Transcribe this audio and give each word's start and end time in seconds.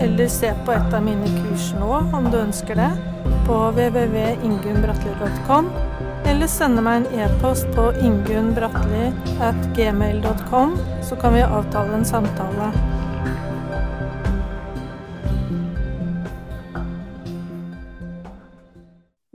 eller 0.00 0.28
se 0.28 0.54
på 0.66 0.72
et 0.72 0.94
av 0.94 1.02
mine 1.04 1.26
kurs 1.38 1.74
nå 1.78 2.00
om 2.16 2.24
du 2.32 2.38
ønsker 2.40 2.74
det, 2.78 2.90
på 3.46 3.54
www.ingunnbratli.com, 3.76 5.64
eller 6.26 6.46
sende 6.50 6.82
meg 6.84 6.96
en 7.00 7.06
e-post 7.24 7.66
på 7.76 7.84
ingunnbratli.gmail.com, 8.02 10.70
så 11.08 11.14
kan 11.20 11.34
vi 11.36 11.42
avtale 11.46 11.92
en 11.96 12.08
samtale. 12.08 12.66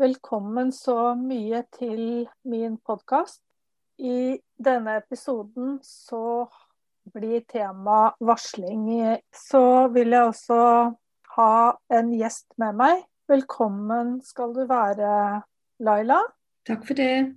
Velkommen 0.02 0.70
så 0.74 1.14
mye 1.14 1.64
til 1.78 2.26
min 2.50 2.78
podkast. 2.78 3.42
I 4.02 4.42
denne 4.58 4.98
episoden 4.98 5.78
så 5.86 6.50
blir 7.14 7.42
tema 7.50 8.12
varsling. 8.20 8.88
Så 9.34 9.88
vil 9.94 10.14
jeg 10.16 10.32
også 10.32 10.60
ha 11.38 11.54
en 11.94 12.12
gjest 12.16 12.48
med 12.62 12.78
meg. 12.80 13.06
Velkommen 13.32 14.20
skal 14.26 14.54
du 14.56 14.66
være, 14.70 15.42
Laila. 15.80 16.20
Takk 16.68 16.84
for 16.88 17.00
det. 17.00 17.32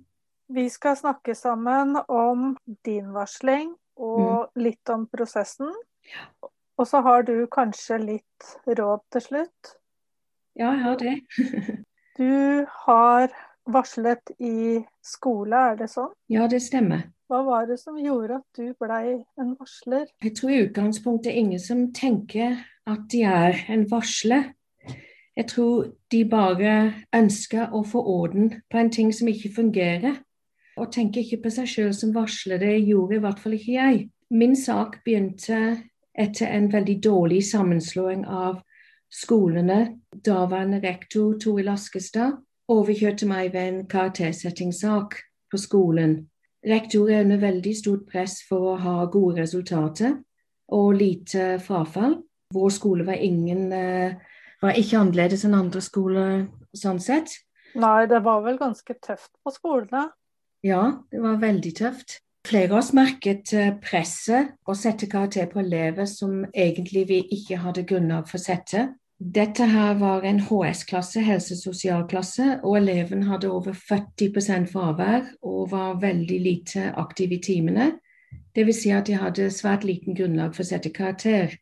Vi 0.51 0.67
skal 0.69 0.97
snakke 0.99 1.35
sammen 1.35 1.95
om 2.07 2.53
din 2.85 3.13
varsling 3.15 3.71
og 3.95 4.51
mm. 4.51 4.61
litt 4.61 4.93
om 4.93 5.07
prosessen. 5.09 5.71
Og 6.77 6.87
så 6.87 7.01
har 7.01 7.23
du 7.25 7.47
kanskje 7.51 7.97
litt 8.03 8.51
råd 8.67 9.01
til 9.15 9.23
slutt? 9.29 9.75
Ja, 10.55 10.73
jeg 10.75 10.83
har 10.83 10.99
det. 11.01 11.15
du 12.19 12.65
har 12.85 13.31
varslet 13.65 14.35
i 14.37 14.83
skole, 15.03 15.63
er 15.71 15.79
det 15.79 15.89
sånn? 15.91 16.11
Ja, 16.31 16.45
det 16.51 16.61
stemmer. 16.67 17.07
Hva 17.25 17.39
var 17.41 17.65
det 17.65 17.79
som 17.81 17.95
gjorde 17.97 18.37
at 18.37 18.57
du 18.57 18.73
blei 18.77 19.15
en 19.41 19.55
varsler? 19.57 20.05
Jeg 20.21 20.35
tror 20.37 20.51
i 20.53 20.59
utgangspunktet 20.67 21.33
ingen 21.33 21.59
som 21.59 21.87
tenker 21.93 22.59
at 22.85 23.07
de 23.11 23.23
er 23.25 23.63
en 23.73 23.87
varsler. 23.89 24.51
Jeg 25.35 25.47
tror 25.49 25.87
de 26.11 26.21
bare 26.29 26.75
ønsker 27.15 27.73
å 27.73 27.81
få 27.83 28.03
orden 28.05 28.51
på 28.69 28.77
en 28.77 28.91
ting 28.93 29.09
som 29.13 29.27
ikke 29.27 29.55
fungerer. 29.55 30.21
Og 30.77 30.91
tenker 30.91 31.23
ikke 31.23 31.41
på 31.47 31.53
seg 31.55 31.71
sjøl 31.71 31.95
som 31.97 32.13
varsler. 32.13 32.61
Det 32.61 32.77
gjorde 32.85 33.17
i 33.17 33.23
hvert 33.23 33.41
fall 33.41 33.57
ikke 33.57 33.73
jeg. 33.73 34.05
Min 34.29 34.55
sak 34.55 34.99
begynte 35.05 35.59
etter 36.13 36.53
en 36.53 36.69
veldig 36.73 36.99
dårlig 37.03 37.41
sammenslåing 37.49 38.25
av 38.29 38.61
skolene. 39.09 39.97
Daværende 40.13 40.79
rektor 40.83 41.39
Toril 41.41 41.73
Askestad 41.73 42.37
overkjørte 42.69 43.25
meg 43.25 43.51
ved 43.53 43.67
en 43.67 43.83
karaktersettingssak 43.89 45.19
på 45.51 45.57
skolen. 45.61 46.17
Rektor 46.65 47.11
er 47.13 47.21
under 47.21 47.37
veldig 47.41 47.75
stort 47.77 48.05
press 48.09 48.39
for 48.47 48.71
å 48.71 48.77
ha 48.81 48.95
gode 49.13 49.43
resultater 49.43 50.15
og 50.73 50.95
lite 50.97 51.59
frafall. 51.61 52.17
Vår 52.53 52.71
skole 52.73 53.05
var, 53.05 53.21
ingen, 53.21 53.71
eh, 53.73 54.15
var 54.61 54.77
ikke 54.79 54.97
annerledes 54.97 55.45
enn 55.45 55.57
andre 55.57 55.81
skoler 55.81 56.47
sånn 56.73 57.01
sett. 57.01 57.29
Nei, 57.75 58.05
det 58.09 58.23
var 58.25 58.41
vel 58.45 58.57
ganske 58.57 58.95
tøft 59.03 59.33
på 59.43 59.53
skolene? 59.53 60.07
Ja, 60.65 61.01
det 61.11 61.21
var 61.21 61.41
veldig 61.41 61.73
tøft. 61.77 62.19
Flere 62.45 62.71
av 62.73 62.79
oss 62.79 62.91
merket 62.93 63.53
eh, 63.53 63.73
presset 63.81 64.55
å 64.65 64.73
sette 64.77 65.09
karakter 65.09 65.49
på 65.51 65.61
elever 65.61 66.05
som 66.09 66.43
egentlig 66.53 67.05
vi 67.09 67.19
ikke 67.37 67.59
hadde 67.61 67.85
grunnlag 67.89 68.29
for 68.29 68.39
å 68.39 68.45
sette. 68.45 68.87
Dette 69.19 69.63
her 69.71 69.93
var 69.95 70.25
en 70.27 70.41
HS-klasse, 70.43 71.21
helse-sosialklasse, 71.23 72.59
og 72.63 72.77
eleven 72.77 73.23
hadde 73.23 73.51
over 73.51 73.71
40% 73.71 74.67
fravær 74.73 75.29
og 75.41 75.71
var 75.71 76.01
veldig 76.01 76.39
lite 76.41 76.89
aktiv 76.99 77.31
i 77.31 77.39
timene. 77.39 77.93
Dvs. 78.55 78.81
Si 78.81 78.91
at 78.91 79.07
de 79.07 79.15
hadde 79.19 79.47
svært 79.51 79.87
liten 79.87 80.17
grunnlag 80.17 80.51
for 80.55 80.65
å 80.65 80.67
sette 80.67 80.91
karakter. 80.91 81.55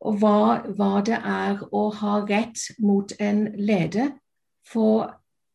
Og 0.00 0.22
hva, 0.22 0.62
hva 0.78 1.02
det 1.06 1.18
er 1.18 1.58
å 1.74 1.88
ha 1.98 2.20
rett 2.30 2.62
mot 2.78 3.12
en 3.18 3.44
leder. 3.58 4.14
For 4.66 5.10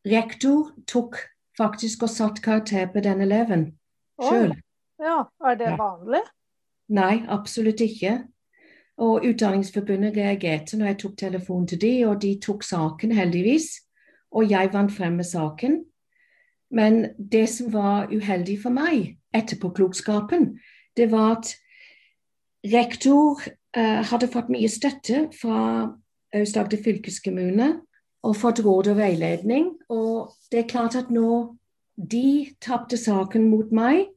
rektor 0.06 0.74
tok 0.92 1.18
faktisk 1.58 2.04
og 2.04 2.12
satt 2.12 2.44
karakter 2.44 2.92
på 2.92 3.00
den 3.00 3.24
eleven 3.24 3.70
sjøl. 4.20 4.54
Ja, 5.00 5.24
er 5.40 5.60
det 5.60 5.76
vanlig? 5.80 6.22
Nei, 6.96 7.24
absolutt 7.32 7.82
ikke. 7.84 8.26
Og 8.98 9.26
Utdanningsforbundet 9.28 10.16
reagerte 10.18 10.78
når 10.78 10.86
jeg 10.86 11.00
tok 11.00 11.18
telefonen 11.18 11.68
til 11.68 11.82
de, 11.82 11.94
og 12.08 12.22
de 12.22 12.38
tok 12.44 12.64
saken, 12.64 13.12
heldigvis. 13.12 13.68
Og 14.32 14.50
jeg 14.52 14.72
vant 14.74 14.92
frem 14.92 15.20
med 15.20 15.28
saken. 15.28 15.84
Men 16.72 17.06
det 17.32 17.50
som 17.50 17.74
var 17.74 18.08
uheldig 18.12 18.58
for 18.62 18.74
meg, 18.76 19.18
etterpåklokskapen, 19.36 20.56
det 20.98 21.12
var 21.12 21.38
at 21.38 21.52
rektor 22.66 23.42
eh, 23.76 24.02
hadde 24.10 24.32
fått 24.32 24.50
mye 24.50 24.70
støtte 24.72 25.28
fra 25.36 25.60
Aust-Agder 26.36 26.82
fylkeskommune 26.84 27.70
og 28.26 28.38
fått 28.40 28.64
råd 28.66 28.92
og 28.94 29.00
veiledning. 29.00 29.70
Og 29.90 30.34
det 30.52 30.64
er 30.64 30.72
klart 30.72 30.98
at 31.00 31.12
når 31.14 31.54
de 31.96 32.56
tapte 32.64 32.98
saken 32.98 33.50
mot 33.52 33.72
meg, 33.76 34.08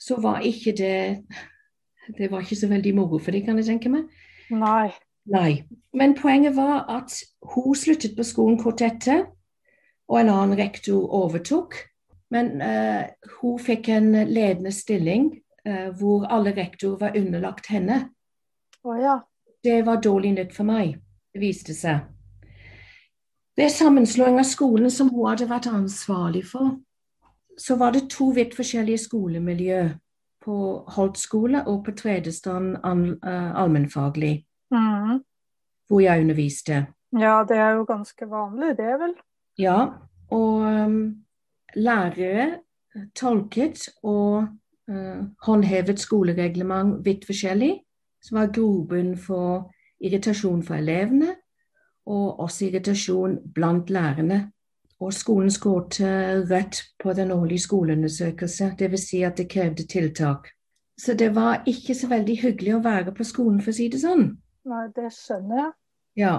så 0.00 0.18
var 0.20 0.46
ikke 0.46 0.74
det 0.76 0.96
det 2.08 2.30
var 2.30 2.42
ikke 2.42 2.58
så 2.58 2.68
veldig 2.70 2.94
moro 2.96 3.18
for 3.18 3.34
dem, 3.34 3.44
kan 3.46 3.58
jeg 3.60 3.68
tenke 3.68 3.92
meg. 3.92 4.10
Nei. 4.50 4.92
Nei. 5.30 5.62
Men 5.94 6.16
poenget 6.18 6.56
var 6.56 6.84
at 6.90 7.14
hun 7.54 7.76
sluttet 7.78 8.16
på 8.16 8.26
skolen 8.26 8.58
kort 8.58 8.82
etter, 8.82 9.26
og 10.10 10.20
en 10.20 10.32
annen 10.32 10.58
rektor 10.58 11.06
overtok. 11.14 11.76
Men 12.32 12.56
uh, 12.64 13.04
hun 13.38 13.60
fikk 13.60 13.92
en 13.92 14.12
ledende 14.28 14.72
stilling 14.72 15.30
uh, 15.68 15.92
hvor 15.98 16.26
alle 16.32 16.54
rektorer 16.56 16.98
var 16.98 17.18
underlagt 17.18 17.68
henne. 17.70 18.08
Oh, 18.82 18.96
ja. 18.98 19.20
Det 19.62 19.84
var 19.86 20.02
dårlig 20.02 20.32
nytt 20.32 20.56
for 20.56 20.66
meg, 20.66 20.96
det 21.34 21.42
viste 21.42 21.76
seg. 21.76 22.08
Ved 23.56 23.68
sammenslåing 23.70 24.40
av 24.40 24.48
skolen 24.48 24.90
som 24.90 25.10
hun 25.12 25.28
hadde 25.28 25.46
vært 25.50 25.68
ansvarlig 25.70 26.46
for, 26.48 26.80
så 27.60 27.76
var 27.76 27.92
det 27.92 28.08
to 28.10 28.30
vidt 28.34 28.56
forskjellige 28.56 29.04
skolemiljø 29.04 29.82
på 30.42 30.84
Holt 30.96 31.18
skole 31.18 31.62
og 31.66 31.84
på 31.86 31.94
Tvedestrand 31.96 32.76
uh, 32.84 33.60
allmennfaglig, 33.62 34.46
mm. 34.70 35.20
hvor 35.88 36.00
jeg 36.00 36.20
underviste. 36.20 36.86
Ja, 37.18 37.42
det 37.48 37.56
er 37.56 37.76
jo 37.76 37.84
ganske 37.84 38.28
vanlig, 38.30 38.76
det, 38.78 38.94
vel? 39.00 39.14
Ja. 39.58 39.78
Og 40.32 40.62
um, 40.64 41.24
lærere 41.76 42.58
tolket 43.14 43.88
og 44.02 44.48
uh, 44.90 45.20
håndhevet 45.46 46.00
skolereglement 46.00 47.04
vidt 47.04 47.26
forskjellig, 47.28 47.74
som 48.22 48.38
var 48.38 48.52
grobunn 48.54 49.16
for 49.18 49.70
irritasjon 50.02 50.62
for 50.62 50.74
elevene, 50.74 51.36
og 52.06 52.40
også 52.40 52.66
irritasjon 52.66 53.38
blant 53.54 53.90
lærerne. 53.90 54.50
Og 55.02 55.10
skolen 55.16 55.50
skåret 55.50 55.98
rett 56.50 56.78
på 57.02 57.14
den 57.18 57.32
årlige 57.34 57.64
skoleundersøkelse, 57.66 58.74
dvs. 58.78 59.06
Si 59.08 59.22
at 59.26 59.40
det 59.40 59.48
krevde 59.50 59.86
tiltak. 59.90 60.52
Så 61.00 61.14
det 61.18 61.32
var 61.34 61.64
ikke 61.66 61.94
så 61.98 62.06
veldig 62.06 62.36
hyggelig 62.42 62.74
å 62.76 62.82
være 62.84 63.14
på 63.16 63.26
skolen, 63.26 63.60
for 63.60 63.72
å 63.72 63.76
si 63.76 63.88
det 63.90 64.02
sånn. 64.02 64.28
Nei, 64.70 64.84
det 64.94 65.08
skjønner 65.16 65.58
jeg. 65.58 65.72
Ja. 66.22 66.34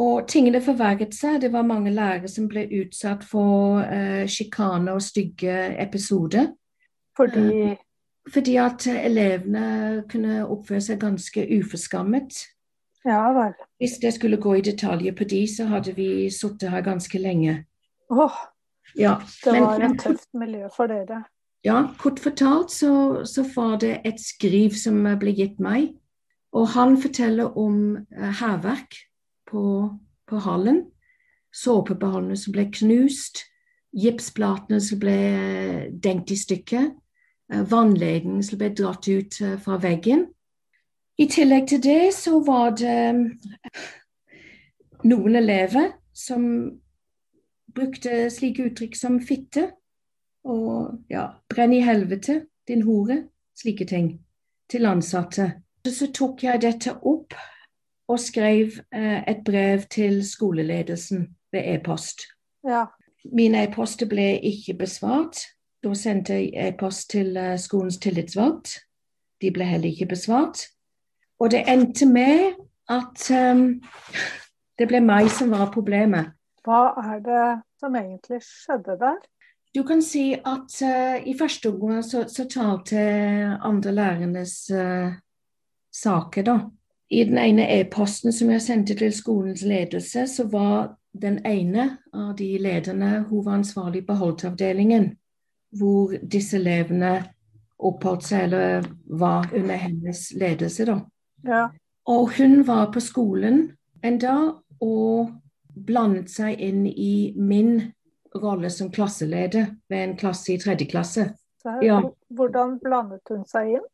Og 0.00 0.28
tingene 0.28 0.62
forverret 0.64 1.14
seg. 1.16 1.40
Det 1.42 1.50
var 1.52 1.66
mange 1.66 1.92
lærere 1.92 2.28
som 2.28 2.48
ble 2.48 2.66
utsatt 2.82 3.24
for 3.26 3.82
uh, 3.82 4.24
sjikane 4.28 4.94
og 4.96 5.04
stygge 5.04 5.56
episoder. 5.82 6.52
Fordi 7.16 7.48
uh, 7.72 7.82
Fordi 8.26 8.56
at 8.58 8.88
elevene 8.90 10.02
kunne 10.10 10.40
oppføre 10.50 10.80
seg 10.82 10.98
ganske 10.98 11.44
uforskammet. 11.60 12.40
Ja 13.06 13.30
vel. 13.36 13.54
Hvis 13.78 14.00
jeg 14.02 14.12
skulle 14.16 14.36
gå 14.42 14.56
i 14.58 14.64
detaljer 14.66 15.14
på 15.14 15.24
de, 15.30 15.44
så 15.46 15.68
hadde 15.70 15.94
vi 15.94 16.26
sittet 16.34 16.72
her 16.72 16.82
ganske 16.82 17.18
lenge. 17.22 17.60
Åh, 18.10 18.24
oh, 18.24 18.38
ja, 18.98 19.20
det 19.44 19.52
men, 19.52 19.62
var 19.62 19.84
et 19.86 20.00
tøft 20.02 20.28
miljø 20.34 20.66
for 20.74 20.90
dere. 20.90 21.22
Ja, 21.66 21.84
kort 21.98 22.20
fortalt 22.22 22.70
så, 22.70 23.22
så, 23.26 23.44
var 23.54 23.78
det 23.82 24.00
et 24.06 24.20
skriv 24.22 24.74
som 24.78 25.00
ble 25.18 25.34
gitt 25.34 25.62
meg. 25.62 25.94
Og 26.56 26.70
han 26.74 26.94
forteller 26.98 27.58
om 27.58 27.96
uh, 28.16 28.30
hærverk 28.40 28.98
på, 29.50 29.64
på 30.26 30.42
hallen. 30.42 30.84
Såpeballene 31.54 32.36
som 32.38 32.54
ble 32.54 32.68
knust. 32.74 33.44
Gipsplatene 33.96 34.80
som 34.82 35.00
ble 35.02 35.18
denkt 35.18 36.02
dengt 36.06 36.34
i 36.34 36.38
stykker. 36.38 36.88
Uh, 37.52 37.62
vannledningen 37.70 38.46
som 38.46 38.62
ble 38.62 38.70
dratt 38.74 39.10
ut 39.10 39.38
fra 39.62 39.78
veggen. 39.82 40.28
I 41.18 41.26
tillegg 41.32 41.68
til 41.68 41.82
det 41.82 42.14
så 42.14 42.40
var 42.44 42.74
det 42.76 42.96
um, 43.14 43.22
noen 45.08 45.38
elever 45.38 45.94
som 46.12 46.44
brukte 47.76 48.26
slike 48.32 48.68
uttrykk 48.70 48.96
som 48.96 49.18
fitte 49.20 49.70
og 50.46 51.02
ja, 51.10 51.28
brenn 51.50 51.74
i 51.74 51.82
helvete, 51.84 52.44
din 52.68 52.84
hore, 52.86 53.24
slike 53.56 53.86
ting 53.88 54.12
til 54.70 54.86
ansatte. 54.86 55.50
Så 55.86 56.10
tok 56.14 56.42
jeg 56.42 56.62
dette 56.62 56.96
opp 57.06 57.34
og 58.10 58.20
skrev 58.20 58.78
eh, 58.94 59.22
et 59.26 59.42
brev 59.46 59.86
til 59.90 60.20
skoleledelsen 60.26 61.26
ved 61.52 61.68
e-post. 61.74 62.26
Ja. 62.66 62.86
Mine 63.32 63.64
e-poster 63.66 64.06
ble 64.10 64.36
ikke 64.42 64.76
besvart. 64.78 65.42
Da 65.82 65.94
sendte 65.94 66.38
jeg 66.38 66.52
e-post 66.68 67.10
til 67.10 67.36
eh, 67.36 67.56
skolens 67.58 67.98
tillitsvalgt. 68.02 68.78
De 69.42 69.50
ble 69.54 69.66
heller 69.66 69.90
ikke 69.90 70.10
besvart. 70.14 70.66
Og 71.38 71.50
det 71.50 71.64
endte 71.68 72.06
med 72.06 72.56
at 72.88 73.30
um, 73.30 73.82
det 74.78 74.88
ble 74.88 75.00
meg 75.04 75.28
som 75.32 75.52
var 75.52 75.72
problemet. 75.74 76.32
Hva 76.64 76.94
er 77.02 77.20
det 77.24 77.46
som 77.80 77.96
egentlig 77.98 78.40
skjedde 78.44 78.96
der? 79.00 79.18
Du 79.74 79.82
kan 79.84 80.00
si 80.02 80.30
at 80.34 80.78
uh, 80.82 81.16
i 81.20 81.36
første 81.38 81.70
omgang 81.72 82.02
så, 82.04 82.24
så 82.28 82.46
talte 82.48 83.00
andre 83.60 83.92
lærernes 83.92 84.54
uh, 84.72 85.12
saker, 85.92 86.42
da. 86.42 86.58
I 87.10 87.24
den 87.24 87.38
ene 87.38 87.68
e-posten 87.70 88.32
som 88.34 88.50
jeg 88.50 88.62
sendte 88.64 88.96
til 88.98 89.12
skolens 89.14 89.62
ledelse, 89.62 90.26
så 90.26 90.48
var 90.50 90.96
den 91.12 91.38
ene 91.46 91.98
av 92.14 92.32
de 92.38 92.48
lederne 92.58 93.20
hun 93.28 93.44
var 93.44 93.60
ansvarlig 93.60 94.02
på 94.06 94.16
Holt-avdelingen, 94.18 95.12
hvor 95.78 96.16
disse 96.22 96.58
elevene 96.58 97.20
oppholdt 97.78 98.24
seg 98.26 98.48
eller 98.48 98.88
var 99.06 99.52
under 99.54 99.78
hennes 99.80 100.30
ledelse, 100.34 100.88
da. 100.88 100.98
Ja. 101.44 101.68
Og 102.06 102.30
hun 102.38 102.66
var 102.66 102.92
på 102.92 103.00
skolen 103.00 103.76
en 104.04 104.18
dag 104.18 104.54
og 104.80 105.32
blandet 105.86 106.30
seg 106.30 106.60
inn 106.62 106.86
i 106.86 107.34
min 107.36 107.92
rolle 108.36 108.70
som 108.70 108.90
klasseleder 108.92 109.74
ved 109.88 110.02
en 110.02 110.16
klasse 110.16 110.54
i 110.54 110.60
tredje 110.60 110.86
klasse. 110.86 111.26
Ja. 111.82 112.00
Hvordan 112.28 112.78
blandet 112.82 113.26
hun 113.28 113.44
seg 113.48 113.76
inn? 113.78 113.86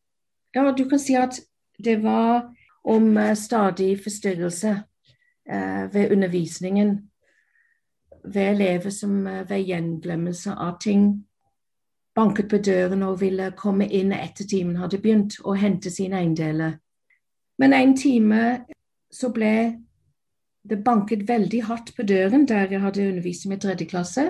Ja, 0.55 0.73
du 0.77 0.85
kan 0.89 1.01
si 1.01 1.17
at 1.17 1.41
det 1.79 2.03
var 2.03 2.53
om 2.85 3.17
eh, 3.17 3.35
stadig 3.35 4.03
forstyrrelse 4.05 4.83
eh, 5.49 5.85
ved 5.95 6.13
undervisningen. 6.13 7.09
Ved 8.25 8.51
elever 8.51 8.91
som 8.91 9.27
eh, 9.27 9.49
ved 9.49 9.65
gjenglemmelse 9.65 10.53
av 10.53 10.77
ting 10.81 11.25
banket 12.15 12.51
på 12.51 12.59
døren 12.59 13.03
og 13.03 13.21
ville 13.21 13.53
komme 13.57 13.89
inn 13.89 14.13
etter 14.13 14.45
timen 14.45 14.77
hadde 14.77 15.01
begynt, 15.01 15.39
og 15.45 15.57
hente 15.57 15.91
sine 15.91 16.21
eiendeler. 16.21 16.77
Men 17.63 17.77
en 17.77 17.95
time 17.97 18.43
så 19.13 19.31
ble 19.31 19.55
det 20.67 20.81
banket 20.83 21.23
veldig 21.29 21.63
hardt 21.69 21.93
på 21.97 22.07
døren 22.07 22.47
der 22.47 22.71
jeg 22.71 22.83
hadde 22.83 23.07
undervist 23.09 23.47
med 23.51 23.63
tredje 23.63 23.87
klasse, 23.91 24.27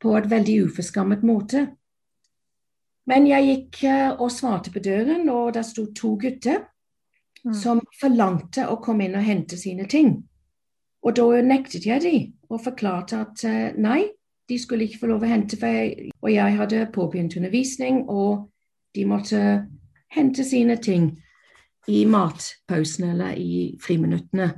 på 0.00 0.12
et 0.18 0.28
veldig 0.28 0.58
uforskammet 0.66 1.24
måte. 1.24 1.66
Men 3.08 3.26
jeg 3.28 3.48
gikk 3.48 3.82
eh, 3.88 4.12
og 4.12 4.32
svarte 4.32 4.72
på 4.72 4.80
døren, 4.84 5.28
og 5.32 5.54
der 5.56 5.64
sto 5.64 5.86
to 5.96 6.14
gutter 6.20 6.62
Mm. 7.44 7.54
som 7.54 7.80
forlangte 8.00 8.64
å 8.72 8.78
komme 8.80 9.04
inn 9.04 9.16
og 9.18 9.24
hente 9.26 9.58
sine 9.60 9.84
ting. 9.90 10.16
Og 11.04 11.16
da 11.18 11.42
nektet 11.44 11.84
jeg 11.84 12.00
dem 12.00 12.30
og 12.48 12.62
forklarte 12.64 13.18
at 13.20 13.44
eh, 13.44 13.74
nei, 13.76 14.06
de 14.48 14.56
skulle 14.60 14.86
ikke 14.88 15.02
få 15.02 15.10
lov 15.12 15.24
å 15.24 15.28
hente, 15.28 15.58
for 15.60 15.68
jeg, 15.68 16.10
og 16.22 16.30
jeg 16.32 16.56
hadde 16.56 16.86
påbegynt 16.92 17.36
undervisning, 17.36 18.02
og 18.08 18.48
de 18.96 19.04
måtte 19.08 19.40
hente 20.16 20.44
sine 20.44 20.76
ting 20.80 21.10
i 21.88 22.04
matpausene 22.08 23.10
eller 23.12 23.38
i 23.40 23.74
friminuttene. 23.82 24.50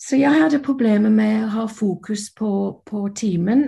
Så 0.00 0.16
jeg 0.16 0.32
hadde 0.32 0.62
problemer 0.64 1.12
med 1.12 1.44
å 1.44 1.52
ha 1.58 1.66
fokus 1.68 2.30
på, 2.32 2.80
på 2.88 3.08
timen, 3.14 3.66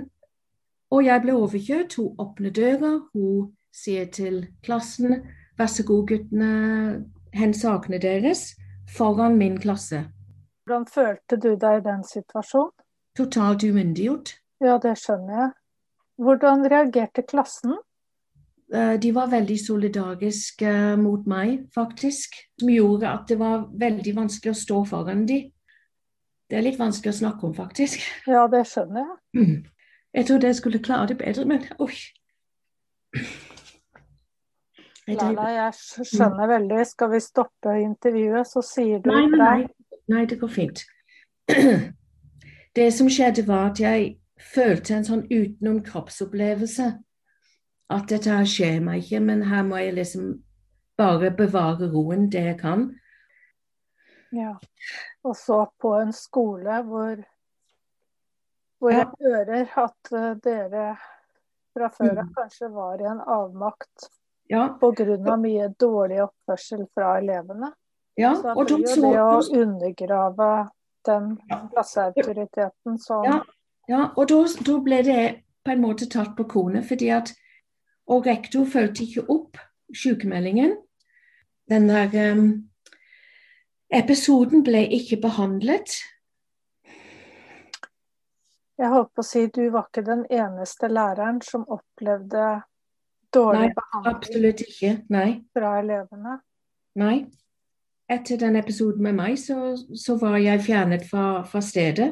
og 0.93 1.05
jeg 1.05 1.25
ble 1.25 1.37
overkjørt. 1.37 1.99
Hun 2.00 2.17
åpner 2.25 2.55
døra, 2.56 2.94
hun 3.12 3.52
sier 3.73 4.08
til 4.12 4.46
klassen 4.64 5.20
vær 5.58 5.70
så 5.70 5.84
god, 5.87 6.06
guttene, 6.08 6.50
hent 7.37 7.56
sakene 7.56 8.00
deres 8.02 8.52
foran 8.96 9.38
min 9.40 9.58
klasse. 9.61 10.05
Hvordan 10.62 10.87
følte 10.87 11.37
du 11.37 11.55
deg 11.56 11.81
i 11.81 11.85
den 11.87 12.05
situasjonen? 12.06 12.73
Totalt 13.19 13.64
umyndiggjort. 13.67 14.37
Ja, 14.62 14.78
det 14.81 14.94
skjønner 15.00 15.40
jeg. 15.40 15.50
Hvordan 16.23 16.64
reagerte 16.70 17.25
klassen? 17.28 17.76
Eh, 18.72 18.94
De 19.00 19.12
var 19.14 19.28
veldig 19.30 19.58
solidariske 19.60 20.69
eh, 20.69 20.96
mot 21.00 21.26
meg, 21.28 21.66
faktisk. 21.74 22.38
Som 22.60 22.70
gjorde 22.72 23.10
at 23.10 23.28
det 23.28 23.38
var 23.40 23.66
veldig 23.80 24.14
vanskelig 24.16 24.54
å 24.54 24.60
stå 24.62 24.84
foran 24.88 25.26
dem. 25.28 25.50
Det 26.48 26.58
er 26.58 26.64
litt 26.66 26.80
vanskelig 26.80 27.12
å 27.14 27.19
snakke 27.20 27.46
om, 27.48 27.54
faktisk. 27.56 28.00
Ja, 28.28 28.46
det 28.52 28.64
skjønner 28.69 29.06
jeg. 29.06 29.62
Jeg 30.12 30.26
trodde 30.28 30.44
jeg 30.46 30.56
skulle 30.58 30.78
klare 30.84 31.06
det 31.08 31.14
bedre, 31.16 31.46
men 31.48 31.62
oi. 31.80 31.94
Jeg 35.06 35.16
Lala, 35.16 35.46
jeg 35.48 36.04
skjønner 36.10 36.50
veldig. 36.50 36.82
Skal 36.84 37.08
vi 37.14 37.20
stoppe 37.25 37.78
intervjuet, 37.80 38.50
så 38.50 38.60
sier 38.60 39.00
du 39.00 39.08
Nei, 39.08 39.22
nei, 39.32 39.38
nei. 39.40 39.94
nei, 40.12 40.26
det 40.28 40.36
går 40.42 40.52
fint. 40.52 40.84
Det 42.76 42.90
som 42.92 43.08
skjedde, 43.08 43.46
var 43.48 43.70
at 43.70 43.80
jeg 43.80 44.18
følte 44.52 44.98
en 44.98 45.08
sånn 45.08 45.25
utenom 45.32 45.80
kroppsopplevelse. 45.88 46.90
At 47.92 48.08
dette 48.08 48.30
her 48.30 48.44
skjer 48.48 48.80
meg 48.84 49.02
ikke, 49.02 49.20
men 49.20 49.42
her 49.42 49.62
må 49.68 49.76
jeg 49.82 49.94
liksom 49.98 50.42
bare 50.98 51.30
bevare 51.36 51.88
roen 51.92 52.28
det 52.32 52.42
jeg 52.46 52.58
kan. 52.60 52.86
Ja. 54.32 54.54
Og 55.24 55.36
så 55.36 55.66
på 55.80 55.92
en 56.00 56.12
skole 56.16 56.78
hvor, 56.88 57.20
hvor 58.80 58.90
Ja. 58.92 59.04
jeg 59.04 59.08
hører 59.20 59.68
at 59.84 60.12
eh, 60.12 60.34
dere 60.44 60.96
fra 61.76 61.88
før 61.88 62.18
av 62.18 62.24
Mm. 62.26 62.34
kanskje 62.36 62.70
var 62.72 63.00
i 63.00 63.04
en 63.10 63.20
avmakt 63.20 64.08
Ja, 64.50 64.68
pga. 64.80 65.36
mye 65.36 65.68
dårlig 65.80 66.22
oppførsel 66.28 66.86
fra 66.94 67.18
elevene. 67.18 67.72
ja. 68.18 68.34
Så 68.34 68.54
Og 68.56 68.68
jo 68.68 68.78
så 68.86 69.00
det 69.00 69.20
å 69.20 69.62
undergrave 69.62 70.70
den 71.06 71.38
klasseautoriteten 71.72 72.98
som 72.98 73.24
Ja. 73.24 73.42
Ja, 73.88 74.10
og 74.16 74.28
da, 74.28 74.44
da 74.64 74.78
ble 74.80 75.02
det 75.02 75.42
på 75.64 75.72
en 75.72 75.80
måte 75.82 76.08
tatt 76.08 76.36
på 76.36 76.44
kornet, 76.48 76.84
fordi 76.84 77.08
at 77.10 77.32
Og 78.12 78.26
rektor 78.26 78.67
fulgte 78.69 79.06
ikke 79.06 79.25
opp 79.32 79.61
sykemeldingen. 79.97 80.76
Den 81.70 81.88
der 81.88 82.32
um, 82.32 82.49
episoden 83.93 84.64
ble 84.67 84.85
ikke 84.93 85.20
behandlet. 85.23 85.94
Jeg 88.78 88.90
holdt 88.90 89.12
på 89.14 89.23
å 89.23 89.26
si 89.26 89.47
du 89.52 89.62
var 89.71 89.87
ikke 89.88 90.04
den 90.04 90.25
eneste 90.33 90.88
læreren 90.90 91.38
som 91.45 91.64
opplevde 91.71 92.47
dårlig 93.33 93.69
Nei, 93.69 93.76
behandling 93.76 94.16
Absolutt 94.16 94.64
ikke. 94.66 94.97
Nei. 95.12 95.28
fra 95.54 95.76
elevene. 95.81 96.40
Nei. 97.00 97.16
Etter 98.11 98.40
den 98.40 98.59
episoden 98.61 99.07
med 99.07 99.16
meg, 99.16 99.38
så, 99.40 99.76
så 99.78 100.19
var 100.21 100.37
jeg 100.42 100.64
fjernet 100.66 101.07
fra, 101.09 101.45
fra 101.49 101.62
stedet. 101.64 102.11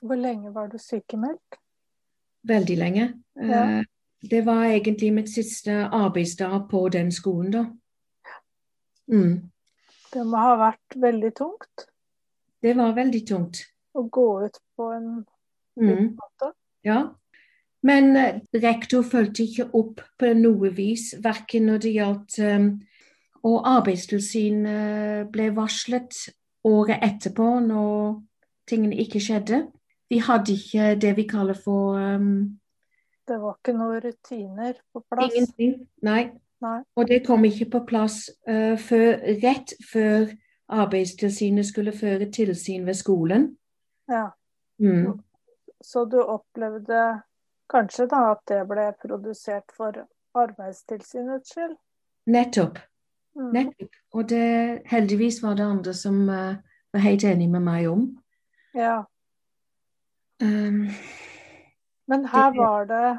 Hvor 0.00 0.20
lenge 0.20 0.54
var 0.54 0.70
du 0.72 0.78
sykemeldt? 0.80 1.58
Veldig 2.44 2.76
lenge. 2.78 3.08
Ja. 3.36 3.64
Eh, 3.80 3.84
Det 4.30 4.40
var 4.46 4.64
egentlig 4.64 5.10
mitt 5.12 5.28
siste 5.28 5.70
arbeidsdag 5.92 6.68
på 6.70 6.88
den 6.88 7.10
skolen, 7.12 7.50
da. 7.52 7.64
Mm. 9.12 9.50
Det 10.14 10.22
må 10.26 10.36
ha 10.40 10.54
vært 10.56 10.96
veldig 10.96 11.32
tungt 11.36 11.84
Det 12.62 12.72
var 12.76 12.94
veldig 12.96 13.26
tungt. 13.28 13.66
å 13.94 14.08
gå 14.10 14.44
ut 14.46 14.58
på 14.78 14.92
en 14.96 15.26
Mm. 15.76 16.16
måte. 16.16 16.52
Ja. 16.84 17.10
Men 17.82 18.16
eh, 18.16 18.40
rektor 18.54 19.02
fulgte 19.02 19.42
ikke 19.42 19.70
opp 19.74 20.00
på 20.18 20.32
noe 20.36 20.70
vis, 20.70 21.14
verken 21.20 21.66
når 21.66 21.78
det 21.80 21.94
gjaldt 21.94 22.38
um, 22.38 22.80
Og 23.44 23.62
Arbeidstilsynet 23.66 25.30
ble 25.32 25.50
varslet 25.50 26.30
året 26.64 27.02
etterpå 27.02 27.60
når 27.66 28.22
tingene 28.66 28.96
ikke 28.96 29.20
skjedde. 29.20 29.70
Vi 30.10 30.18
hadde 30.18 30.52
ikke 30.52 30.94
det 31.00 31.16
vi 31.16 31.26
kaller 31.28 31.54
for 31.54 31.96
um, 31.96 32.60
Det 33.28 33.36
var 33.40 33.56
ikke 33.56 33.72
noen 33.76 34.00
rutiner 34.04 34.74
på 34.92 35.00
plass. 35.10 35.32
ingenting. 35.32 35.76
Nei. 36.02 36.30
Nei. 36.64 36.80
Og 36.96 37.08
det 37.08 37.26
kom 37.26 37.44
ikke 37.44 37.70
på 37.70 37.80
plass 37.88 38.30
uh, 38.48 38.76
før, 38.80 39.20
rett 39.42 39.74
før 39.92 40.32
Arbeidstilsynet 40.68 41.66
skulle 41.66 41.92
føre 41.92 42.30
tilsyn 42.32 42.86
ved 42.86 42.94
skolen. 42.94 43.56
Ja. 44.08 44.28
Mm. 44.80 45.20
Så 45.84 46.04
du 46.04 46.20
opplevde 46.22 47.20
kanskje 47.70 48.06
da 48.08 48.30
at 48.32 48.44
det 48.48 48.62
ble 48.68 48.86
produsert 49.00 49.72
for 49.76 50.06
Arbeidstilsynets 50.34 51.52
skyld? 51.52 51.76
Nettopp. 52.26 52.78
Mm. 53.36 53.50
Nettopp. 53.52 53.98
Og 54.12 54.28
det, 54.28 54.82
heldigvis 54.86 55.42
var 55.42 55.54
det 55.58 55.66
andre 55.68 55.94
som 55.94 56.22
uh, 56.28 56.56
var 56.92 57.04
helt 57.04 57.24
enig 57.24 57.50
med 57.50 57.66
meg 57.66 57.88
om. 57.90 58.06
Ja. 58.74 59.02
Um, 60.42 60.88
Men 62.06 62.24
her 62.26 62.50
Det- 62.50 62.58
var 62.58 62.84
det 62.84 63.18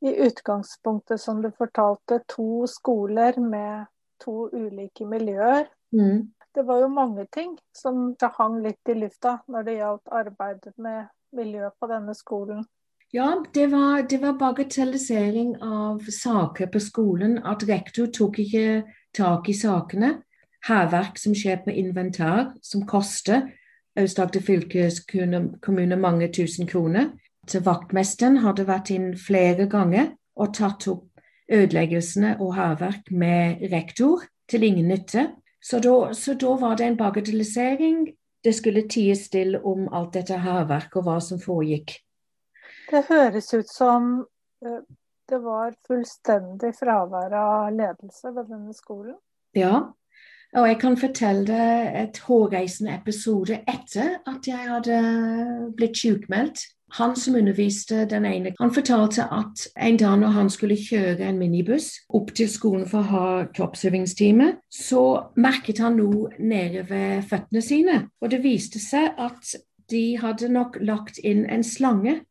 i 0.00 0.26
utgangspunktet, 0.26 1.20
som 1.20 1.42
du 1.42 1.50
fortalte, 1.58 2.20
to 2.28 2.66
skoler 2.66 3.40
med 3.40 3.86
to 4.20 4.48
ulike 4.52 5.06
miljøer. 5.06 5.64
mm, 5.92 6.32
det 6.54 6.66
var 6.66 6.80
jo 6.80 6.88
mange 6.88 7.26
ting 7.32 7.58
som 7.74 8.16
hang 8.38 8.62
litt 8.62 8.88
i 8.88 8.94
lufta 8.94 9.38
når 9.48 9.62
det 9.64 9.76
gjaldt 9.78 10.08
arbeidet 10.12 10.78
med 10.78 11.06
miljø 11.32 11.70
på 11.80 11.86
denne 11.86 12.14
skolen. 12.14 12.64
Ja, 13.12 13.42
det 13.54 13.70
var, 13.72 14.02
det 14.02 14.20
var 14.20 14.32
bagatellisering 14.32 15.56
av 15.62 15.98
saker 15.98 16.66
på 16.66 16.78
skolen. 16.78 17.38
At 17.38 17.64
rektor 17.68 18.06
tok 18.06 18.38
ikke 18.38 18.84
tak 19.14 19.48
i 19.48 19.52
sakene. 19.52 20.22
Hærverk 20.68 21.16
som 21.18 21.32
skjer 21.32 21.62
på 21.64 21.72
inventar, 21.72 22.52
som 22.62 22.84
koster 22.86 23.48
Aust-Agder 23.98 24.44
fylkeskommune 24.44 25.96
mange 25.96 26.28
tusen 26.32 26.66
kroner. 26.66 27.10
Så 27.48 27.60
vaktmesteren 27.64 28.40
hadde 28.44 28.66
vært 28.68 28.90
inn 28.94 29.12
flere 29.16 29.66
ganger 29.70 30.12
og 30.38 30.54
tatt 30.54 30.86
opp 30.90 31.06
ødeleggelsene 31.48 32.36
og 32.40 32.54
hærverk 32.56 33.10
med 33.10 33.64
rektor 33.72 34.26
til 34.48 34.66
ingen 34.68 34.88
nytte. 34.88 35.30
Så 35.60 35.80
da, 35.82 36.12
så 36.14 36.34
da 36.34 36.54
var 36.60 36.76
det 36.76 36.86
en 36.86 36.96
bagatellisering. 36.96 38.06
Det 38.44 38.54
skulle 38.54 38.86
ties 38.88 39.24
stille 39.26 39.60
om 39.64 39.88
alt 39.92 40.14
dette 40.14 40.38
hærverket 40.38 41.00
og 41.00 41.08
hva 41.08 41.18
som 41.24 41.40
foregikk. 41.42 41.96
Det 42.90 43.04
høres 43.08 43.50
ut 43.54 43.68
som 43.68 44.12
eh, 44.64 44.82
det 45.28 45.40
var 45.44 45.74
fullstendig 45.88 46.70
fravær 46.78 47.34
av 47.36 47.72
ledelse 47.74 48.30
ved 48.32 48.48
denne 48.48 48.76
skolen? 48.76 49.16
Ja, 49.56 49.88
og 50.56 50.64
jeg 50.68 50.78
kan 50.80 50.96
fortelle 50.96 51.44
deg 51.44 51.96
et 52.02 52.18
hårreisende 52.24 52.94
episode 52.96 53.60
etter 53.68 54.16
at 54.28 54.48
jeg 54.48 54.68
hadde 54.70 54.98
blitt 55.76 55.98
sykmeldt. 56.00 56.64
Han 56.96 57.12
som 57.20 57.34
underviste 57.36 58.06
den 58.08 58.24
ene, 58.24 58.54
han 58.56 58.72
fortalte 58.72 59.26
at 59.28 59.66
en 59.76 59.98
dag 60.00 60.14
når 60.22 60.32
han 60.32 60.48
skulle 60.50 60.78
kjøre 60.80 61.26
en 61.28 61.36
minibuss 61.36 61.90
opp 62.16 62.32
til 62.32 62.48
skolen 62.48 62.86
for 62.88 63.02
å 63.02 63.10
ha 63.10 63.26
kroppsøvingstime, 63.52 64.54
så 64.72 65.02
merket 65.36 65.82
han 65.84 66.00
noe 66.00 66.32
nede 66.40 66.86
ved 66.88 67.28
føttene 67.28 67.62
sine. 67.62 67.98
Og 68.24 68.32
det 68.32 68.40
viste 68.40 68.80
seg 68.80 69.20
at 69.20 69.52
de 69.92 70.04
hadde 70.20 70.48
nok 70.48 70.80
lagt 70.80 71.20
inn 71.20 71.44
en 71.44 71.64
slange 71.64 72.22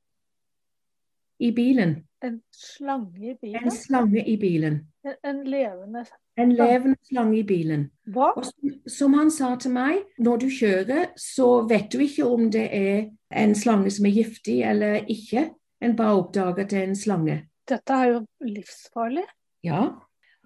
i 1.38 1.52
bilen. 1.54 2.00
En 2.26 2.42
slange 2.50 3.36
i 3.36 3.38
bilen? 3.38 3.62
En 3.62 3.72
slange 3.72 4.26
i 4.26 4.40
bilen. 4.42 4.88
En, 5.06 5.20
en 5.22 5.44
levende 5.46 6.02
En 6.38 6.52
levende 6.54 6.98
slange 7.08 7.40
i 7.40 7.44
bilen. 7.48 7.88
Hva? 8.14 8.32
Og 8.38 8.46
som, 8.46 8.74
som 8.88 9.14
han 9.18 9.32
sa 9.34 9.56
til 9.58 9.74
meg, 9.74 10.04
når 10.22 10.42
du 10.44 10.48
kjører, 10.54 11.08
så 11.18 11.64
vet 11.70 11.90
du 11.94 12.04
ikke 12.06 12.28
om 12.30 12.52
det 12.54 12.68
er 12.78 13.08
en 13.34 13.56
slange 13.58 13.92
som 13.94 14.06
er 14.06 14.18
giftig 14.20 14.60
eller 14.68 15.00
ikke. 15.10 15.48
En 15.82 15.96
bare 15.98 16.20
oppdager 16.22 16.66
at 16.66 16.70
det 16.72 16.82
er 16.82 16.92
en 16.92 16.98
slange. 16.98 17.40
Dette 17.68 17.94
er 17.94 18.12
jo 18.14 18.20
livsfarlig. 18.46 19.26
Ja. 19.66 19.82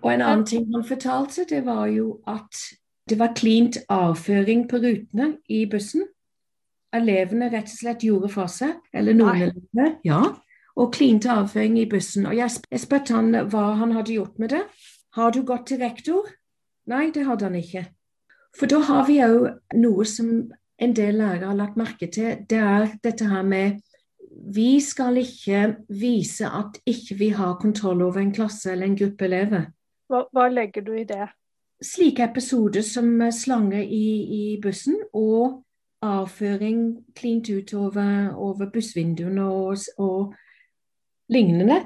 Og 0.02 0.14
en 0.14 0.24
annen 0.26 0.46
ting 0.48 0.66
han 0.74 0.86
fortalte, 0.88 1.46
det 1.50 1.66
var 1.66 1.86
jo 1.92 2.22
at 2.28 2.64
det 3.10 3.20
var 3.20 3.36
klint 3.36 3.78
avføring 3.92 4.68
på 4.70 4.80
rutene 4.82 5.34
i 5.50 5.66
bussen. 5.70 6.08
Elevene 6.96 7.50
rett 7.52 7.70
og 7.70 7.78
slett 7.78 8.06
gjorde 8.08 8.32
fra 8.32 8.48
seg. 8.52 8.80
Eller 8.94 9.16
noen 9.18 9.44
elever. 9.48 9.98
Ja. 10.08 10.22
Og 10.80 10.94
klinte 10.96 11.32
avføring 11.32 11.78
i 11.80 11.88
bussen. 11.90 12.26
Og 12.30 12.36
jeg, 12.38 12.64
jeg 12.72 12.84
spurte 12.84 13.16
han 13.16 13.36
hva 13.52 13.74
han 13.80 13.94
hadde 13.96 14.16
gjort 14.16 14.40
med 14.40 14.56
det. 14.56 14.64
Har 15.16 15.32
du 15.32 15.42
gått 15.44 15.68
til 15.68 15.82
rektor? 15.82 16.28
Nei, 16.88 17.10
det 17.12 17.26
hadde 17.28 17.50
han 17.50 17.58
ikke. 17.60 17.86
For 18.56 18.72
da 18.72 18.82
har 18.88 19.08
vi 19.08 19.20
òg 19.24 19.48
noe 19.80 20.06
som 20.08 20.32
en 20.82 20.94
del 20.98 21.20
lærere 21.20 21.52
har 21.52 21.58
lagt 21.60 21.80
merke 21.80 22.08
til. 22.12 22.46
Det 22.50 22.60
er 22.60 22.96
dette 23.04 23.28
her 23.28 23.44
med 23.48 23.82
Vi 24.56 24.80
skal 24.80 25.20
ikke 25.20 25.76
vise 25.90 26.48
at 26.48 26.80
ikke 26.88 27.18
vi 27.20 27.30
har 27.36 27.60
kontroll 27.62 28.02
over 28.02 28.22
en 28.22 28.32
klasse 28.34 28.72
eller 28.72 28.88
en 28.88 28.96
gruppe 28.98 29.28
elever. 29.28 29.68
Hva, 30.10 30.24
hva 30.32 30.48
legger 30.50 30.86
du 30.88 30.94
i 30.96 31.04
det? 31.08 31.28
Slike 31.84 32.24
episoder 32.24 32.82
som 32.86 33.12
slange 33.36 33.84
i, 33.84 34.08
i 34.24 34.44
bussen 34.62 34.98
og 35.14 35.62
avføring 36.02 37.04
klint 37.16 37.50
ut 37.50 37.74
over, 37.78 38.32
over 38.34 38.72
bussvinduene 38.74 39.46
og, 39.46 39.78
og 39.98 40.34
lignende, 41.30 41.84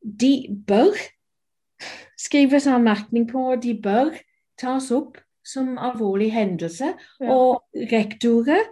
de 0.00 0.32
bør 0.66 0.96
skrives 2.18 2.66
anmerkning 2.70 3.28
på, 3.30 3.52
de 3.62 3.74
bør 3.82 4.12
tas 4.58 4.90
opp 4.94 5.18
som 5.46 5.76
alvorlig 5.80 6.32
hendelse. 6.34 6.92
Ja. 7.20 7.32
Og 7.32 7.86
rektorer 7.92 8.66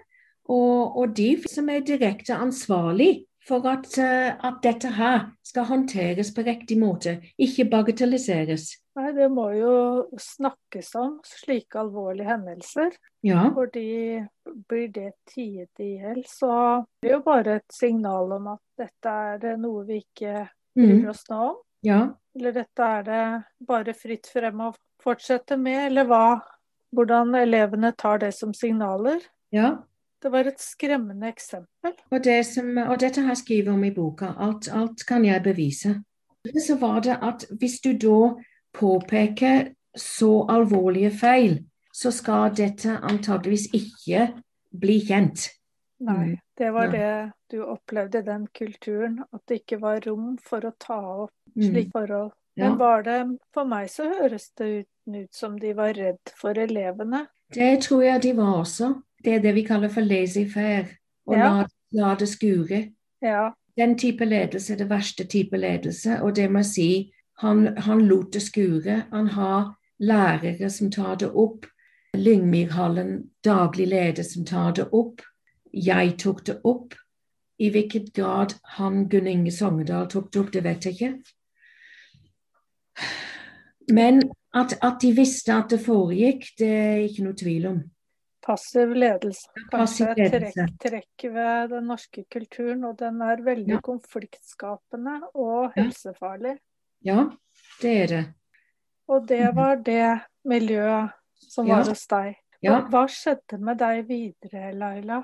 og, 0.47 0.97
og 0.97 1.17
de 1.17 1.31
som 1.51 1.71
er 1.73 1.87
direkte 1.87 2.37
ansvarlig 2.39 3.27
for 3.47 3.67
at, 3.71 3.87
eh, 4.03 4.33
at 4.35 4.59
dette 4.63 4.91
her 4.97 5.29
skal 5.47 5.69
håndteres 5.69 6.33
på 6.35 6.43
riktig 6.47 6.79
måte, 6.81 7.21
ikke 7.39 7.69
bagatelliseres. 7.71 8.73
Nei, 8.97 9.11
det 9.15 9.29
må 9.31 9.51
jo 9.55 9.75
snakkes 10.19 10.95
om, 10.99 11.19
slike 11.27 11.79
alvorlige 11.79 12.31
hendelser. 12.31 12.97
Ja, 13.27 13.45
Fordi 13.55 14.23
blir 14.69 14.89
det 14.95 15.13
tiet 15.31 15.83
i 15.83 15.93
hjel, 16.01 16.25
så 16.27 16.51
er 16.57 16.85
det 17.05 17.13
jo 17.13 17.21
bare 17.27 17.59
et 17.61 17.75
signal 17.75 18.35
om 18.39 18.51
at 18.55 18.63
dette 18.79 19.15
er 19.37 19.61
noe 19.61 19.85
vi 19.87 20.01
ikke 20.03 20.47
bryr 20.77 21.03
mm, 21.03 21.11
oss 21.13 21.25
nå 21.31 21.43
om. 21.53 21.63
Ja, 21.87 22.01
Eller 22.37 22.53
dette 22.53 22.87
er 22.99 23.05
det 23.07 23.23
bare 23.69 23.95
fritt 23.97 24.27
frem 24.29 24.61
å 24.61 24.73
fortsette 25.03 25.57
med, 25.57 25.87
eller 25.87 26.09
hva? 26.11 26.27
Hvordan 26.97 27.35
elevene 27.39 27.93
tar 27.99 28.21
det 28.25 28.33
som 28.35 28.55
signaler. 28.55 29.21
ja. 29.55 29.77
Det 30.23 30.31
var 30.33 30.49
et 30.49 30.59
skremmende 30.59 31.29
eksempel. 31.29 31.93
Og, 32.11 32.25
det 32.25 32.41
som, 32.49 32.71
og 32.89 32.97
dette 32.99 33.21
har 33.21 33.35
jeg 33.35 33.43
skrevet 33.43 33.69
om 33.71 33.83
i 33.85 33.93
boka. 33.95 34.31
Alt, 34.43 34.67
alt 34.73 35.05
kan 35.07 35.25
jeg 35.25 35.43
bevise. 35.45 35.93
Så 36.67 36.79
var 36.81 37.03
det 37.05 37.19
at 37.23 37.45
hvis 37.61 37.77
du 37.85 37.93
da 38.01 38.33
påpeker 38.75 39.69
så 39.97 40.47
alvorlige 40.49 41.13
feil, 41.21 41.59
så 41.95 42.11
skal 42.11 42.57
dette 42.57 42.97
antageligvis 42.97 43.69
ikke 43.77 44.27
bli 44.81 44.99
kjent. 45.05 45.51
Nei, 46.01 46.39
det 46.59 46.71
var 46.75 46.89
Nei. 46.89 46.99
det 46.99 47.33
du 47.51 47.63
opplevde, 47.65 48.19
i 48.19 48.23
den 48.23 48.47
kulturen. 48.55 49.23
At 49.33 49.41
det 49.49 49.63
ikke 49.63 49.81
var 49.81 50.01
rom 50.07 50.37
for 50.39 50.61
å 50.61 50.73
ta 50.79 50.99
opp 51.25 51.31
Mm. 51.57 51.71
slike 51.73 51.91
forhold. 51.93 52.33
Ja. 52.57 52.69
Men 52.69 52.79
var 52.79 53.03
det 53.03 53.39
For 53.55 53.65
meg 53.65 53.89
så 53.89 54.05
høres 54.05 54.51
det 54.57 54.67
ut, 54.81 54.87
ut 55.15 55.35
som 55.35 55.59
de 55.59 55.73
var 55.73 55.93
redd 55.95 56.19
for 56.37 56.53
elevene. 56.55 57.27
Det 57.53 57.81
tror 57.83 58.03
jeg 58.03 58.23
de 58.23 58.33
var 58.37 58.59
også. 58.63 59.03
Det 59.25 59.35
er 59.35 59.39
det 59.41 59.55
vi 59.55 59.63
kaller 59.63 59.89
for 59.89 60.01
lazy 60.03 60.45
fair. 60.49 60.85
Å 61.29 61.33
Ja. 61.37 61.49
la, 61.49 61.67
la 61.93 62.15
det 62.15 62.29
skure. 62.29 62.93
Ja. 63.23 63.53
Den 63.77 63.97
type 63.97 64.25
ledelse 64.25 64.73
er 64.73 64.77
det 64.77 64.89
verste 64.89 65.25
type 65.25 65.57
ledelse, 65.57 66.21
og 66.23 66.35
det 66.35 66.51
må 66.51 66.59
jeg 66.59 66.65
si 66.67 67.13
han, 67.39 67.77
han 67.77 68.07
lot 68.09 68.33
det 68.33 68.43
skure. 68.43 69.05
Han 69.13 69.27
har 69.29 69.77
lærere 70.01 70.71
som 70.71 70.91
tar 70.91 71.17
det 71.17 71.31
opp. 71.35 71.67
Lyngmyrhallen 72.15 73.31
daglig 73.45 73.89
leder 73.89 74.23
som 74.23 74.45
tar 74.45 74.73
det 74.73 74.89
opp. 74.93 75.21
Jeg 75.77 76.15
tok 76.19 76.45
det 76.47 76.61
opp. 76.65 76.95
I 77.59 77.71
hvilken 77.73 78.09
grad 78.15 78.53
han 78.77 79.07
Gunn 79.09 79.27
Inge 79.27 79.53
Sogndal 79.53 80.09
tok 80.13 80.31
det 80.33 80.41
opp, 80.41 80.51
det 80.53 80.63
vet 80.65 80.85
jeg 80.85 80.95
ikke. 80.97 81.13
Men 83.93 84.23
at, 84.57 84.75
at 84.83 84.99
de 85.03 85.13
visste 85.17 85.55
at 85.55 85.71
det 85.73 85.81
foregikk, 85.85 86.49
det 86.59 86.69
er 86.73 87.05
ikke 87.07 87.25
noe 87.27 87.37
tvil 87.39 87.69
om. 87.71 87.79
Passiv 88.47 88.93
ledelse. 88.95 89.49
Kanskje 89.73 90.09
et 90.15 90.35
trekk, 90.37 90.75
trekk 90.83 91.25
ved 91.35 91.73
den 91.73 91.89
norske 91.91 92.23
kulturen. 92.31 92.85
Og 92.87 92.97
den 93.01 93.21
er 93.23 93.43
veldig 93.43 93.75
Ja. 93.77 93.81
konfliktskapende 93.83 95.17
og 95.35 95.73
helsefarlig. 95.75 96.57
Ja, 97.05 97.25
det 97.83 97.95
er 98.03 98.07
det. 98.07 98.25
Og 99.09 99.27
det 99.29 99.41
Mhm. 99.47 99.57
var 99.57 99.75
det 99.77 100.21
miljøet 100.45 101.11
som 101.35 101.67
Ja. 101.67 101.77
var 101.77 101.85
hos 101.89 102.07
deg. 102.07 102.37
Ja. 102.63 102.81
Hva 102.89 103.07
skjedde 103.09 103.59
med 103.59 103.79
deg 103.79 104.07
videre, 104.09 104.73
Laila? 104.75 105.23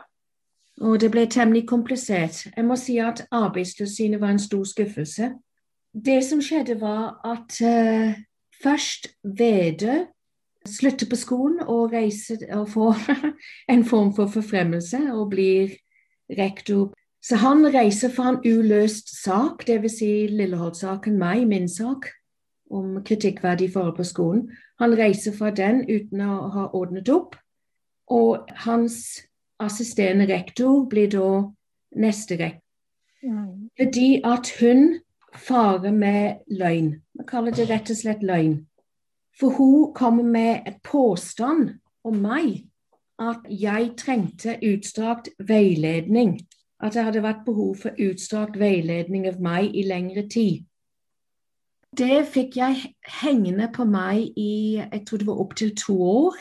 Og 0.83 1.01
det 1.01 1.13
ble 1.15 1.27
temmelig 1.31 1.67
komplisert. 1.71 2.47
Jeg 2.57 2.65
må 2.67 2.77
si 2.77 2.97
at 2.99 3.27
Arbeidstilsynet 3.31 4.21
var 4.21 4.35
en 4.35 4.43
stor 4.43 4.65
skuffelse. 4.67 5.31
Det 5.95 6.25
som 6.25 6.41
skjedde, 6.43 6.81
var 6.81 7.21
at 7.25 7.61
uh, 7.63 8.15
først 8.63 9.13
Vedø 9.23 10.03
slutter 10.67 11.07
på 11.11 11.17
skolen 11.17 11.61
og 11.61 11.93
reiser 11.93 12.43
og 12.57 12.69
får 12.75 12.99
en 13.75 13.85
form 13.85 14.11
for 14.15 14.27
forfremmelse 14.27 14.99
og 15.13 15.31
blir 15.31 15.77
rektor. 16.39 16.93
Så 17.23 17.37
han 17.37 17.75
reiser 17.75 18.11
for 18.11 18.33
en 18.33 18.43
uløst 18.43 19.23
sak, 19.23 19.67
dvs. 19.67 19.99
Si 19.99 20.11
Lillehold-saken, 20.27 21.19
meg, 21.19 21.47
min 21.49 21.69
sak, 21.69 22.09
om 22.71 23.03
kritikkverdige 23.05 23.73
forhold 23.73 23.97
på 23.97 24.05
skolen. 24.05 24.51
Han 24.81 24.99
reiser 24.99 25.37
fra 25.37 25.51
den 25.51 25.85
uten 25.87 26.25
å 26.27 26.49
ha 26.57 26.71
ordnet 26.75 27.09
opp. 27.13 27.37
Og 28.11 28.49
hans 28.65 29.23
assisterende 29.65 30.27
rektor 30.29 30.85
blir 30.91 31.11
da 31.13 31.31
neste 31.97 32.39
rektor. 32.39 32.63
Mm. 33.23 33.71
Fordi 33.79 34.21
at 34.25 34.51
hun 34.61 35.01
farer 35.35 35.93
med 35.93 36.35
løgn. 36.51 36.95
Vi 37.15 37.25
kaller 37.29 37.55
det 37.55 37.71
rett 37.71 37.91
og 37.91 37.97
slett 37.97 38.23
løgn. 38.23 38.67
For 39.39 39.55
hun 39.57 39.95
kommer 39.95 40.25
med 40.25 40.67
et 40.67 40.83
påstand 40.85 41.71
om 42.05 42.19
meg 42.21 42.67
at 43.23 43.47
jeg 43.49 43.93
trengte 43.99 44.59
utstrakt 44.67 45.31
veiledning. 45.39 46.41
At 46.83 46.95
det 46.95 47.05
hadde 47.07 47.23
vært 47.23 47.45
behov 47.47 47.77
for 47.85 47.99
utstrakt 48.03 48.59
veiledning 48.59 49.29
av 49.31 49.41
meg 49.41 49.71
i 49.75 49.87
lengre 49.87 50.27
tid. 50.29 50.65
Det 51.97 52.25
fikk 52.33 52.57
jeg 52.57 52.95
hengende 53.21 53.69
på 53.73 53.85
meg 53.85 54.33
i 54.41 54.81
jeg 54.81 55.03
tror 55.07 55.21
det 55.21 55.29
var 55.29 55.43
opptil 55.45 55.75
to 55.77 55.97
år, 56.03 56.39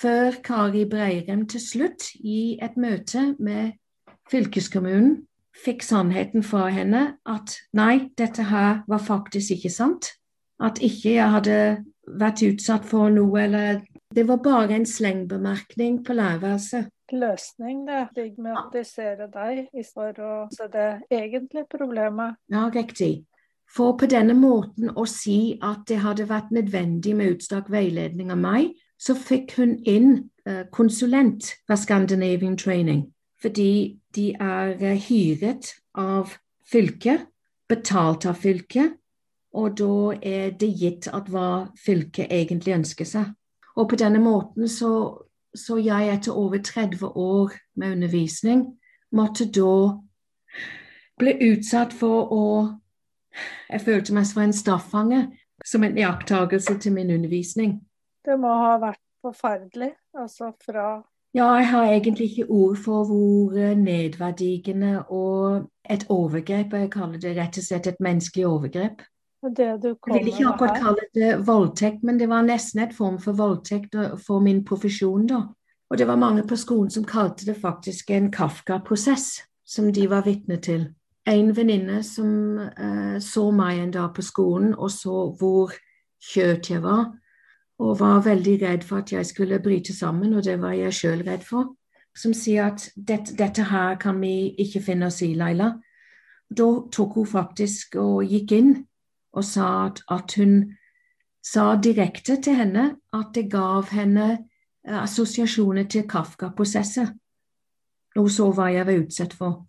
før 0.00 0.38
Kari 0.44 0.84
Breirem 0.88 1.46
til 1.48 1.60
slutt, 1.60 2.08
i 2.20 2.58
et 2.62 2.76
møte 2.80 3.32
med 3.38 3.76
fylkeskommunen, 4.30 5.22
fikk 5.64 5.84
sannheten 5.84 6.44
fra 6.46 6.68
henne 6.72 7.02
at 7.28 7.56
nei, 7.76 8.08
dette 8.18 8.48
her 8.48 8.82
var 8.88 9.02
faktisk 9.04 9.58
ikke 9.58 9.72
sant. 9.72 10.14
At 10.62 10.80
ikke 10.82 11.16
jeg 11.16 11.28
hadde 11.34 11.58
vært 12.08 12.42
utsatt 12.46 12.86
for 12.88 13.12
noe, 13.12 13.42
eller 13.42 13.82
Det 14.12 14.26
var 14.28 14.42
bare 14.44 14.74
en 14.76 14.84
slengbemerkning 14.86 16.02
på 16.04 16.12
lærerværelset. 16.12 16.90
Løsning, 17.12 17.86
det. 17.88 18.08
Stigmatisere 18.10 19.28
deg 19.32 19.70
i 19.72 19.84
for 19.88 20.18
å 20.20 20.32
se 20.52 20.66
det 20.72 20.88
egentlige 21.08 21.64
problemet. 21.70 22.36
Ja, 22.52 22.66
riktig. 22.68 23.24
For 23.72 23.96
på 23.96 24.08
denne 24.08 24.34
måten 24.36 24.92
å 24.92 25.06
si 25.08 25.56
at 25.64 25.86
det 25.88 26.02
hadde 26.04 26.28
vært 26.28 26.52
nødvendig 26.52 27.14
med 27.16 27.38
utstrakt 27.38 27.72
veiledning 27.72 28.32
av 28.34 28.40
meg, 28.42 28.74
så 29.02 29.16
fikk 29.18 29.56
hun 29.58 29.76
inn 29.88 30.12
uh, 30.48 30.62
konsulent 30.70 31.50
fra 31.66 31.76
Scandinavian 31.76 32.56
Training. 32.56 33.08
Fordi 33.42 33.98
de 34.14 34.30
er 34.38 34.76
uh, 34.78 34.94
hyret 35.08 35.72
av 35.98 36.36
fylket, 36.70 37.26
betalt 37.68 38.26
av 38.26 38.38
fylket, 38.38 38.94
og 39.52 39.76
da 39.76 39.94
er 40.22 40.52
det 40.56 40.70
gitt 40.80 41.08
at 41.12 41.28
hva 41.28 41.66
fylket 41.76 42.30
egentlig 42.32 42.76
ønsker 42.78 43.08
seg. 43.08 43.32
Og 43.76 43.88
på 43.88 43.98
denne 44.00 44.20
måten 44.20 44.68
så, 44.68 44.92
så 45.56 45.76
jeg 45.80 46.08
etter 46.12 46.36
over 46.36 46.62
30 46.62 47.04
år 47.16 47.52
med 47.76 47.96
undervisning 47.96 48.64
måtte 49.12 49.48
da 49.52 49.98
bli 51.20 51.36
utsatt 51.52 51.92
for 51.92 52.32
å 52.32 52.44
Jeg 53.72 53.80
følte 53.80 54.12
meg 54.12 54.26
som 54.28 54.42
en 54.42 54.52
straffange, 54.52 55.18
som 55.64 55.84
en 55.86 55.94
iakttagelse 55.96 56.74
til 56.78 56.92
min 56.92 57.10
undervisning. 57.10 57.78
Det 58.24 58.38
må 58.38 58.52
ha 58.62 58.76
vært 58.82 59.02
forferdelig, 59.22 59.92
altså 60.18 60.52
fra 60.62 61.02
ja, 61.34 61.46
jeg 61.56 61.68
har 61.70 61.84
egentlig 61.84 62.26
ikke 62.28 62.50
ord 62.52 62.76
for 62.76 63.04
hvor 63.08 63.54
nedverdigende 63.74 65.04
og 65.08 65.70
et 65.90 66.04
overgrep, 66.08 66.72
jeg 66.72 66.90
kaller 66.92 67.18
det 67.18 67.32
rett 67.38 67.56
og 67.56 67.64
slett 67.64 67.86
et 67.88 68.02
menneskelig 68.04 68.44
overgrep. 68.46 69.00
Det 69.42 69.70
du 69.82 69.88
jeg 69.88 70.20
vil 70.20 70.28
ikke 70.28 70.50
akkurat 70.50 70.82
kalle 70.82 71.06
det 71.14 71.46
voldtekt, 71.46 72.02
men 72.02 72.20
det 72.20 72.28
var 72.28 72.44
nesten 72.44 72.82
et 72.84 72.92
form 72.94 73.16
for 73.18 73.32
voldtekt 73.32 73.96
for 74.26 74.40
min 74.40 74.64
profesjon. 74.64 75.26
da. 75.26 75.40
Og 75.90 75.98
det 75.98 76.06
var 76.06 76.16
mange 76.16 76.44
på 76.46 76.56
skolen 76.56 76.90
som 76.90 77.04
kalte 77.04 77.46
det 77.46 77.56
faktisk 77.56 78.10
en 78.10 78.30
Kafka-prosess, 78.30 79.42
som 79.66 79.92
de 79.92 80.10
var 80.10 80.22
vitne 80.22 80.56
til. 80.56 80.94
En 81.26 81.56
venninne 81.56 82.02
som 82.02 82.58
eh, 82.58 83.18
så 83.20 83.50
meg 83.50 83.78
en 83.78 83.90
dag 83.90 84.14
på 84.14 84.22
skolen 84.22 84.74
og 84.74 84.90
så 84.90 85.34
hvor 85.38 85.72
kjørt 86.32 86.70
jeg 86.70 86.82
var, 86.82 87.10
og 87.82 87.98
var 88.00 88.22
veldig 88.22 88.56
redd 88.62 88.84
for 88.86 89.02
at 89.02 89.12
jeg 89.12 89.26
skulle 89.26 89.58
bryte 89.62 89.94
sammen, 89.96 90.34
og 90.34 90.44
det 90.44 90.60
var 90.62 90.76
jeg 90.78 90.94
sjøl 90.94 91.24
redd 91.26 91.42
for, 91.46 91.72
som 92.14 92.34
sier 92.36 92.68
at 92.70 92.84
dette, 92.96 93.34
dette 93.38 93.64
her 93.70 93.96
kan 94.00 94.20
vi 94.22 94.52
ikke 94.62 94.82
finne 94.84 95.08
oss 95.08 95.22
i, 95.24 95.32
Laila. 95.34 95.72
Da 96.52 96.68
tok 96.92 97.16
hun 97.16 97.26
faktisk 97.26 97.96
og 98.00 98.28
gikk 98.28 98.54
inn 98.58 98.72
og 99.32 99.44
sa 99.48 99.68
at, 99.86 100.02
at 100.12 100.36
hun 100.36 100.76
sa 101.42 101.72
direkte 101.80 102.36
til 102.44 102.60
henne 102.60 102.84
at 103.16 103.32
det 103.34 103.48
gav 103.50 103.88
henne 103.90 104.28
eh, 104.36 104.98
assosiasjoner 105.02 105.88
til 105.90 106.06
Kafka-prosesser. 106.08 107.14
Og 108.20 108.28
så 108.30 108.50
hva 108.52 108.68
jeg 108.70 108.86
var 108.86 109.00
utsatt 109.00 109.34
for. 109.34 109.62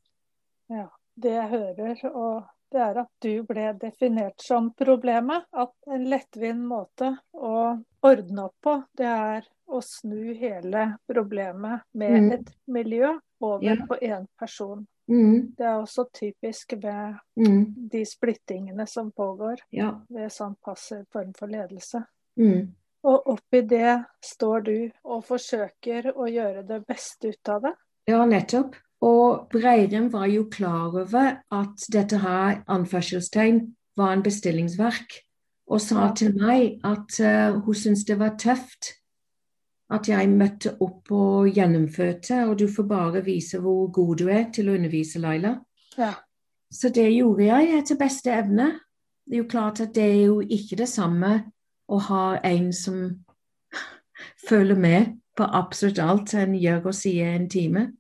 Ja, 0.70 0.90
det 1.16 1.32
jeg 1.32 1.50
hører, 1.50 2.04
og 2.12 2.44
det 2.74 2.82
er 2.82 3.02
at 3.04 3.12
du 3.22 3.44
ble 3.48 3.68
definert 3.80 4.42
som 4.42 4.72
problemet. 4.78 5.46
At 5.52 5.74
en 5.94 6.08
lettvint 6.10 6.66
måte 6.68 7.14
å 7.34 7.58
ordne 8.04 8.48
opp 8.48 8.56
på, 8.64 8.78
det 8.98 9.10
er 9.10 9.48
å 9.74 9.82
snu 9.82 10.34
hele 10.38 10.88
problemet 11.08 11.86
med 11.98 12.18
mm. 12.18 12.32
et 12.36 12.52
miljø 12.66 13.14
over 13.44 13.70
ja. 13.70 13.78
på 13.88 13.98
én 14.02 14.28
person. 14.40 14.86
Mm. 15.08 15.54
Det 15.58 15.66
er 15.66 15.82
også 15.82 16.06
typisk 16.14 16.74
ved 16.80 17.18
mm. 17.40 17.90
de 17.92 18.06
splittingene 18.08 18.86
som 18.88 19.12
pågår 19.12 19.66
ja. 19.76 19.92
ved 20.10 20.32
sånn 20.32 20.56
passiv 20.64 21.04
form 21.12 21.34
for 21.38 21.52
ledelse. 21.52 22.04
Mm. 22.40 22.72
Og 23.04 23.34
oppi 23.34 23.62
det 23.68 23.98
står 24.24 24.64
du 24.64 24.78
og 25.04 25.26
forsøker 25.28 26.14
å 26.16 26.28
gjøre 26.32 26.64
det 26.68 26.80
beste 26.88 27.34
ut 27.34 27.52
av 27.52 27.68
det. 27.68 27.74
Ja, 28.08 28.24
nettopp. 28.28 28.76
Og 29.04 29.48
Breirem 29.52 30.08
var 30.14 30.30
jo 30.32 30.48
klar 30.52 30.94
over 30.94 31.38
at 31.52 31.88
dette 31.92 32.22
her, 32.24 32.62
anførselstegn, 32.72 33.62
var 33.98 34.14
en 34.14 34.24
bestillingsverk, 34.24 35.18
og 35.68 35.82
sa 35.82 36.10
til 36.18 36.34
meg 36.38 36.80
at 36.88 37.20
uh, 37.20 37.60
hun 37.66 37.78
syntes 37.78 38.06
det 38.08 38.18
var 38.20 38.38
tøft 38.40 38.94
at 39.94 40.08
jeg 40.10 40.30
møtte 40.32 40.74
opp 40.82 41.12
og 41.14 41.50
gjennomførte, 41.54 42.46
og 42.48 42.58
du 42.60 42.68
får 42.72 42.88
bare 42.90 43.24
vise 43.26 43.60
hvor 43.62 43.92
god 43.94 44.16
du 44.24 44.30
er 44.32 44.48
til 44.54 44.70
å 44.70 44.78
undervise, 44.78 45.22
Laila. 45.22 45.58
Ja. 45.98 46.14
Så 46.74 46.90
det 46.90 47.10
gjorde 47.14 47.46
jeg 47.46 47.74
etter 47.78 48.00
beste 48.00 48.34
evne. 48.34 48.72
Det 49.24 49.38
er 49.38 49.44
jo 49.44 49.50
klart 49.50 49.84
at 49.84 49.94
det 49.96 50.06
er 50.08 50.22
jo 50.26 50.40
ikke 50.42 50.80
det 50.80 50.90
samme 50.90 51.34
å 51.88 52.00
ha 52.08 52.24
en 52.48 52.72
som 52.74 53.04
føler 54.50 54.80
med 54.80 55.14
på 55.38 55.46
absolutt 55.46 56.02
alt 56.02 56.34
en 56.38 56.56
gjør 56.58 56.90
og 56.90 56.98
sier 56.98 57.36
en 57.36 57.50
time. 57.50 57.92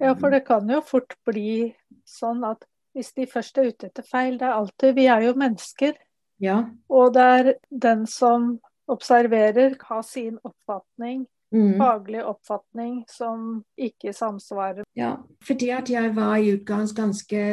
Ja, 0.00 0.14
for 0.14 0.30
det 0.34 0.44
kan 0.46 0.68
jo 0.70 0.80
fort 0.84 1.16
bli 1.26 1.72
sånn 2.08 2.44
at 2.46 2.64
hvis 2.94 3.12
de 3.16 3.26
først 3.26 3.58
er 3.58 3.70
ute 3.72 3.88
etter 3.90 4.06
feil, 4.06 4.38
det 4.38 4.46
er 4.46 4.54
alltid 4.54 4.94
Vi 4.94 5.06
er 5.10 5.24
jo 5.26 5.34
mennesker. 5.38 5.96
Ja. 6.42 6.64
Og 6.88 7.14
det 7.14 7.22
er 7.22 7.52
den 7.70 8.06
som 8.06 8.58
observerer, 8.90 9.76
har 9.80 10.02
sin 10.02 10.36
oppfatning, 10.44 11.24
mm. 11.54 11.74
faglig 11.80 12.24
oppfatning, 12.24 13.04
som 13.08 13.64
ikke 13.76 14.12
samsvarer. 14.12 14.84
Ja, 14.98 15.14
fordi 15.46 15.70
at 15.74 15.90
jeg 15.90 16.12
var 16.16 16.36
i 16.36 16.52
utgangs 16.54 16.92
ganske, 16.92 17.44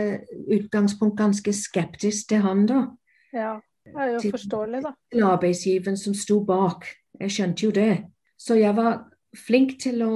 utgangspunkt 0.51 1.17
ganske 1.17 1.53
skeptisk 1.53 2.29
til 2.29 2.43
han, 2.45 2.65
da. 2.67 2.85
Ja, 3.33 3.59
det 3.85 3.95
er 3.95 4.15
jo 4.17 4.33
forståelig, 4.35 4.83
da. 4.83 4.95
Til 5.13 5.23
arbeidsgiveren 5.29 5.97
som 5.97 6.17
sto 6.17 6.41
bak. 6.45 6.89
Jeg 7.21 7.31
skjønte 7.31 7.65
jo 7.65 7.71
det. 7.71 7.93
Så 8.37 8.57
jeg 8.59 8.75
var 8.75 9.05
flink 9.37 9.77
til 9.81 10.03
å 10.03 10.15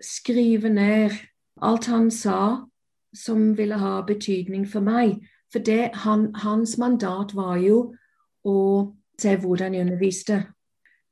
skrive 0.00 0.68
ned 0.68 1.10
alt 1.62 1.86
han 1.86 2.10
sa 2.10 2.66
som 3.16 3.56
ville 3.58 3.76
ha 3.78 4.00
betydning 4.06 4.68
for 4.68 4.80
meg. 4.80 5.18
For 5.52 5.58
det, 5.58 5.90
han, 6.04 6.30
hans 6.34 6.76
mandat 6.78 7.34
var 7.34 7.56
jo 7.58 7.94
å 8.46 8.56
se 9.20 9.34
hvordan 9.36 9.74
jeg 9.74 9.86
underviste. 9.86 10.38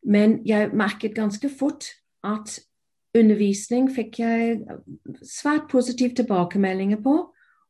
Men 0.07 0.38
jeg 0.46 0.70
merket 0.72 1.16
ganske 1.16 1.51
fort 1.51 1.90
at 2.24 2.61
undervisning 3.18 3.88
fikk 3.90 4.20
jeg 4.22 4.61
svært 5.27 5.68
positive 5.70 6.14
tilbakemeldinger 6.14 7.03
på, 7.03 7.16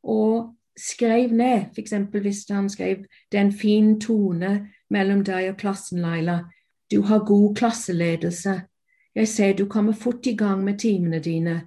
og 0.02 0.54
skrev 0.78 1.32
ned, 1.34 1.72
f.eks. 1.74 1.94
hvis 2.12 2.44
han 2.50 2.68
skrev 2.70 3.04
'det 3.32 3.38
er 3.38 3.44
en 3.44 3.52
fin 3.52 4.00
tone 4.00 4.68
mellom 4.90 5.24
deg 5.24 5.50
og 5.50 5.56
klassen, 5.56 5.98
Laila'. 5.98 6.44
Du 6.90 7.02
har 7.02 7.24
god 7.24 7.56
klasseledelse. 7.56 8.62
Jeg 9.14 9.28
ser 9.28 9.52
du 9.52 9.66
kommer 9.66 9.92
fort 9.92 10.26
i 10.26 10.36
gang 10.36 10.64
med 10.64 10.78
timene 10.78 11.18
dine. 11.18 11.62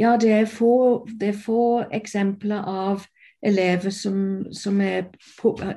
Ja, 0.00 0.16
det 0.20 0.32
er 0.32 0.46
få, 0.46 1.06
det 1.20 1.28
er 1.28 1.42
få 1.44 1.84
eksempler 1.92 2.64
av 2.66 3.06
elever 3.44 3.90
som, 3.90 4.44
som 4.52 4.80
er, 4.80 5.04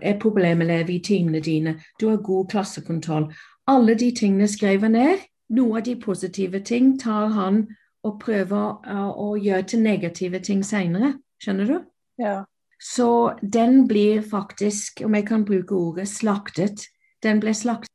er 0.02 0.20
problemelever 0.20 0.94
i 0.94 1.02
timene 1.04 1.40
dine. 1.40 1.78
Du 2.00 2.10
har 2.10 2.18
god 2.24 2.50
klassekontroll. 2.50 3.32
Alle 3.68 3.96
de 3.96 4.12
tingene 4.12 4.48
skrev 4.48 4.82
han 4.82 4.96
ned. 4.96 5.26
Noen 5.50 5.80
av 5.80 5.84
de 5.86 5.96
positive 6.00 6.60
ting 6.64 6.96
tar 7.00 7.28
han 7.36 7.66
og 8.04 8.20
prøver 8.24 8.58
å, 8.58 9.10
å 9.12 9.36
gjøre 9.36 9.68
til 9.68 9.84
negative 9.84 10.40
ting 10.44 10.64
senere. 10.66 11.14
Skjønner 11.44 11.70
du? 11.70 11.78
Ja. 12.22 12.38
Så 12.80 13.34
den 13.42 13.88
blir 13.88 14.22
faktisk, 14.22 15.02
om 15.06 15.16
jeg 15.18 15.28
kan 15.28 15.46
bruke 15.46 15.76
ordet, 15.76 16.08
slaktet. 16.08 16.88
Den 17.24 17.42
ble 17.44 17.54
slaktet. 17.58 17.92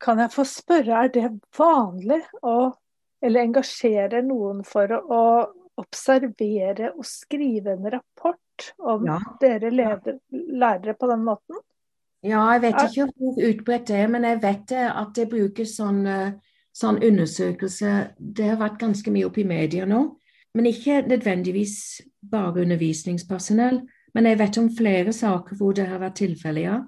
Kan 0.00 0.20
jeg 0.22 0.30
få 0.34 0.44
spørre, 0.46 1.04
er 1.04 1.12
det 1.14 1.30
vanlig 1.58 2.20
å 2.46 2.72
eller 3.24 3.48
engasjere 3.48 4.20
noen 4.22 4.62
for 4.66 4.92
å 4.94 5.22
observere 5.78 6.92
og 6.94 7.06
skrive 7.06 7.74
en 7.74 7.88
rapport 7.94 8.68
om 8.78 9.06
ja. 9.06 9.18
dere 9.40 9.70
leder, 9.74 10.18
lærere 10.30 10.94
på 10.98 11.08
den 11.10 11.24
måten? 11.26 11.58
Ja, 12.26 12.42
jeg 12.56 12.64
vet 12.66 12.80
ikke 12.82 13.08
hvor 13.12 13.42
utbredt 13.48 13.90
det 13.90 13.98
er, 14.02 14.08
men 14.10 14.26
jeg 14.26 14.40
vet 14.42 14.74
at 14.74 15.12
det 15.14 15.28
brukes 15.30 15.76
sånn, 15.78 16.00
eh, 16.10 16.32
sånn 16.74 16.98
undersøkelse. 17.06 17.92
Det 18.18 18.48
har 18.52 18.58
vært 18.58 18.80
ganske 18.82 19.12
mye 19.14 19.28
oppe 19.28 19.44
i 19.44 19.46
media 19.46 19.86
nå. 19.86 20.02
Men 20.58 20.66
ikke 20.66 21.04
nødvendigvis 21.06 21.76
bare 22.26 22.64
undervisningspersonell. 22.64 23.84
Men 24.16 24.26
jeg 24.26 24.38
vet 24.40 24.58
om 24.58 24.70
flere 24.74 25.12
saker 25.14 25.58
hvor 25.60 25.76
det 25.76 25.86
har 25.86 26.02
vært 26.02 26.18
tilfeller, 26.24 26.64
ja. 26.64 26.78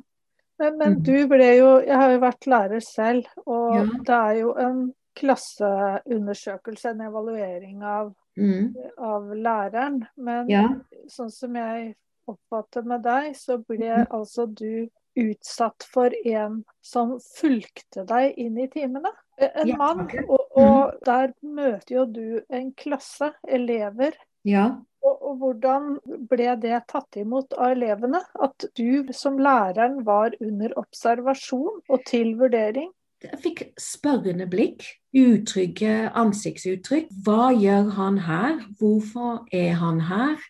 Men, 0.60 0.76
men, 0.76 0.96
mm. 0.98 1.02
du 1.06 1.14
ble 1.30 1.46
jo 1.56 1.68
Jeg 1.80 1.96
har 1.96 2.10
jo 2.12 2.18
vært 2.20 2.46
lærer 2.52 2.82
selv, 2.84 3.28
og 3.48 3.76
ja. 3.78 3.84
det 4.06 4.16
er 4.16 4.34
jo 4.42 4.54
en 4.60 4.80
klasseundersøkelse, 5.20 6.92
en 6.92 7.06
evaluering 7.08 7.80
av 7.84 8.12
mm. 8.40 8.76
av 8.96 9.34
læreren. 9.34 10.04
Men 10.16 10.50
ja. 10.50 10.64
sånn 11.10 11.32
som 11.32 11.56
jeg 11.58 11.94
oppfatter 12.30 12.86
med 12.86 13.04
deg, 13.04 13.34
så 13.36 13.58
ble 13.58 13.90
mm. 13.90 14.08
altså 14.16 14.46
du 14.46 14.88
utsatt 15.18 15.84
for 15.90 16.14
en 16.24 16.60
som 16.86 17.16
fulgte 17.34 18.06
deg 18.08 18.38
inn 18.40 18.58
i 18.62 18.68
timene? 18.70 19.10
En 19.40 19.72
mann, 19.80 20.04
og, 20.28 20.42
og 20.60 20.98
der 21.06 21.32
møter 21.40 21.94
jo 21.94 22.04
du 22.06 22.26
en 22.52 22.70
klasse, 22.76 23.32
elever. 23.48 24.14
Ja. 24.48 24.68
Og, 25.00 25.16
og, 25.16 25.36
hvordan 25.40 25.96
ble 26.28 26.54
det 26.60 26.82
tatt 26.90 27.16
imot 27.20 27.54
av 27.56 27.74
elevene? 27.74 28.20
At 28.36 28.66
du 28.76 29.08
som 29.16 29.38
læreren 29.40 30.02
var 30.06 30.36
under 30.40 30.74
observasjon 30.80 31.80
og 31.88 32.02
til 32.08 32.34
vurdering? 32.40 32.90
Jeg 33.20 33.40
fikk 33.40 33.62
spørrende 33.80 34.46
blikk, 34.48 34.86
utrygge 35.16 36.08
ansiktsuttrykk. 36.16 37.10
Hva 37.24 37.50
gjør 37.52 37.90
han 37.96 38.20
her? 38.24 38.62
Hvorfor 38.80 39.44
er 39.52 39.76
han 39.80 40.00
her? 40.08 40.40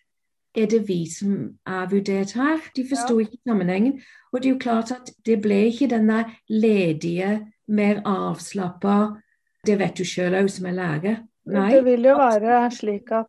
Er 0.54 0.66
det 0.70 0.84
vi 0.88 1.04
som 1.10 1.34
er 1.66 1.88
vurdert 1.90 2.34
her? 2.38 2.62
De 2.76 2.84
forsto 2.86 3.18
ja. 3.18 3.26
ikke 3.26 3.42
sammenhengen. 3.46 3.98
Og 4.32 4.42
det 4.42 4.48
er 4.48 4.54
jo 4.54 4.62
klart 4.62 4.94
at 4.94 5.10
det 5.26 5.40
ble 5.42 5.64
ikke 5.70 5.90
denne 5.90 6.24
ledige, 6.48 7.46
mer 7.70 8.02
avslappa 8.06 9.22
Det 9.66 9.76
vet 9.78 9.98
du 9.98 10.06
sjøl 10.08 10.34
òg, 10.38 10.48
som 10.48 10.66
er 10.66 10.72
lærer. 10.74 11.18
Nei. 11.50 11.68
Det 11.74 11.84
vil 11.84 12.06
jo 12.08 12.14
være 12.16 12.62
slik 12.72 13.10
at 13.12 13.28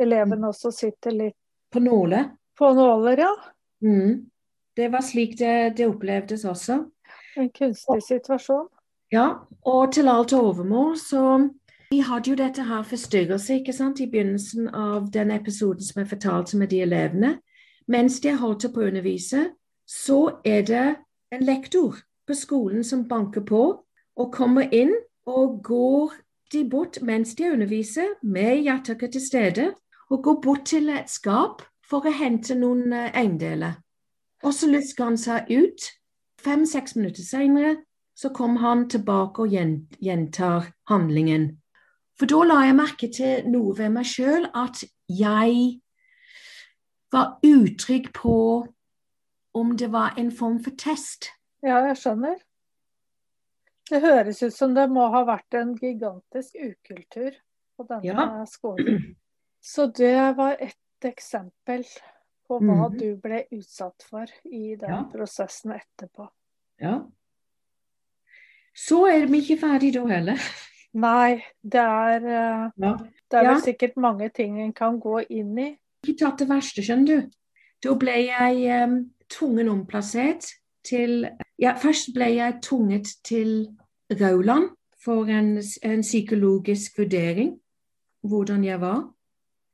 eleven 0.00 0.44
også 0.44 0.72
sitter 0.74 1.14
litt 1.16 1.36
På 1.72 1.80
nåler. 1.80 2.30
På 2.58 2.72
nåler, 2.74 3.18
ja. 3.18 3.30
Mm. 3.84 4.26
Det 4.76 4.88
var 4.88 5.02
slik 5.02 5.38
det, 5.38 5.76
det 5.76 5.86
opplevdes 5.86 6.44
også. 6.44 6.84
En 7.36 7.50
kunstig 7.50 8.02
situasjon. 8.02 8.68
Ja, 9.10 9.26
og 9.66 9.92
til 9.92 10.08
alt 10.08 10.32
overmål 10.32 10.96
så 10.98 11.22
vi 11.90 11.98
hadde 12.06 12.30
jo 12.30 12.36
dette 12.38 12.62
her 12.62 12.84
forstyrrelse 12.86 13.56
ikke 13.58 13.72
sant, 13.74 13.98
i 13.98 14.06
begynnelsen 14.06 14.68
av 14.70 15.08
den 15.10 15.32
episoden 15.34 15.82
som 15.82 15.98
jeg 15.98 16.10
fortalte 16.12 16.58
med 16.58 16.70
de 16.70 16.84
elevene. 16.84 17.32
Mens 17.90 18.20
de 18.22 18.36
holdt 18.38 18.68
på 18.70 18.84
å 18.84 18.90
undervise, 18.92 19.48
så 19.90 20.20
er 20.46 20.62
det 20.68 20.84
en 21.34 21.42
lektor 21.42 21.98
på 22.30 22.36
skolen 22.38 22.86
som 22.86 23.08
banker 23.10 23.42
på 23.42 23.62
og 23.82 24.30
kommer 24.30 24.70
inn 24.70 24.94
og 25.26 25.58
går 25.66 26.14
de 26.54 26.62
bort 26.70 27.00
mens 27.02 27.34
de 27.34 27.50
underviser, 27.50 28.14
med 28.22 28.62
hjertet 28.62 29.02
til 29.10 29.26
stede, 29.26 29.66
og 30.10 30.22
går 30.22 30.40
bort 30.42 30.64
til 30.70 30.90
et 30.92 31.10
skap 31.10 31.62
for 31.86 32.06
å 32.06 32.14
hente 32.14 32.56
noen 32.58 32.92
eh, 32.92 33.12
eiendeler. 33.14 33.78
Og 34.44 34.54
så 34.56 34.70
lusker 34.70 35.10
han 35.10 35.18
seg 35.20 35.50
ut. 35.50 35.86
Fem-seks 36.40 36.96
minutter 36.96 37.24
senere 37.24 37.76
så 38.16 38.30
kom 38.36 38.56
han 38.60 38.86
tilbake 38.88 39.44
og 39.44 39.52
gjentar 40.00 40.72
handlingen. 40.90 41.50
For 42.18 42.28
da 42.28 42.42
la 42.44 42.58
jeg 42.66 42.76
merke 42.76 43.08
til 43.12 43.46
noe 43.48 43.72
ved 43.76 43.94
meg 43.94 44.08
sjøl, 44.08 44.44
at 44.52 44.82
jeg 45.08 45.80
var 47.12 47.38
utrygg 47.46 48.10
på 48.16 48.36
om 49.56 49.72
det 49.76 49.88
var 49.92 50.18
en 50.20 50.30
form 50.32 50.58
for 50.64 50.76
test. 50.78 51.30
Ja, 51.64 51.80
jeg 51.88 51.96
skjønner. 52.00 52.36
Det 53.90 54.02
høres 54.04 54.42
ut 54.44 54.54
som 54.54 54.76
det 54.76 54.86
må 54.92 55.08
ha 55.10 55.24
vært 55.26 55.56
en 55.58 55.72
gigantisk 55.80 56.54
ukultur 56.54 57.34
på 57.76 57.88
denne 57.88 58.06
ja. 58.06 58.44
skolen. 58.46 59.16
Så 59.60 59.86
det 59.92 60.16
var 60.36 60.56
et 60.60 61.04
eksempel 61.04 61.84
på 62.48 62.58
hva 62.58 62.88
mm. 62.88 62.98
du 62.98 63.08
ble 63.22 63.44
utsatt 63.54 64.06
for 64.08 64.30
i 64.48 64.74
den 64.80 64.90
ja. 64.90 65.02
prosessen 65.12 65.76
etterpå. 65.76 66.26
Ja. 66.80 66.96
Så 68.74 69.04
er 69.10 69.26
vi 69.28 69.42
ikke 69.44 69.60
ferdig 69.60 69.92
da 69.94 70.06
heller. 70.08 70.48
Nei, 71.00 71.42
det 71.62 71.82
er, 71.82 72.24
eh, 72.26 72.64
ja. 72.82 72.94
det 73.30 73.38
er 73.38 73.46
vel 73.46 73.62
sikkert 73.62 74.00
mange 74.00 74.30
ting 74.34 74.58
en 74.62 74.72
kan 74.74 74.98
gå 75.00 75.20
inn 75.28 75.52
i. 75.60 75.68
Ikke 76.02 76.16
tatt 76.24 76.42
det 76.42 76.48
verste, 76.50 76.82
skjønner 76.82 77.06
du. 77.20 77.36
Da 77.84 77.94
ble 78.00 78.16
jeg 78.26 78.82
um, 78.84 78.98
tvungen 79.30 79.70
omplassert 79.72 80.48
til 80.84 81.28
Ja, 81.60 81.74
først 81.76 82.14
ble 82.16 82.32
jeg 82.38 82.58
tvunget 82.64 83.12
til 83.24 83.68
Rauland 84.10 84.70
for 85.04 85.28
en, 85.28 85.58
en 85.84 86.02
psykologisk 86.02 86.98
vurdering, 86.98 87.58
hvordan 88.24 88.64
jeg 88.64 88.80
var. 88.80 89.04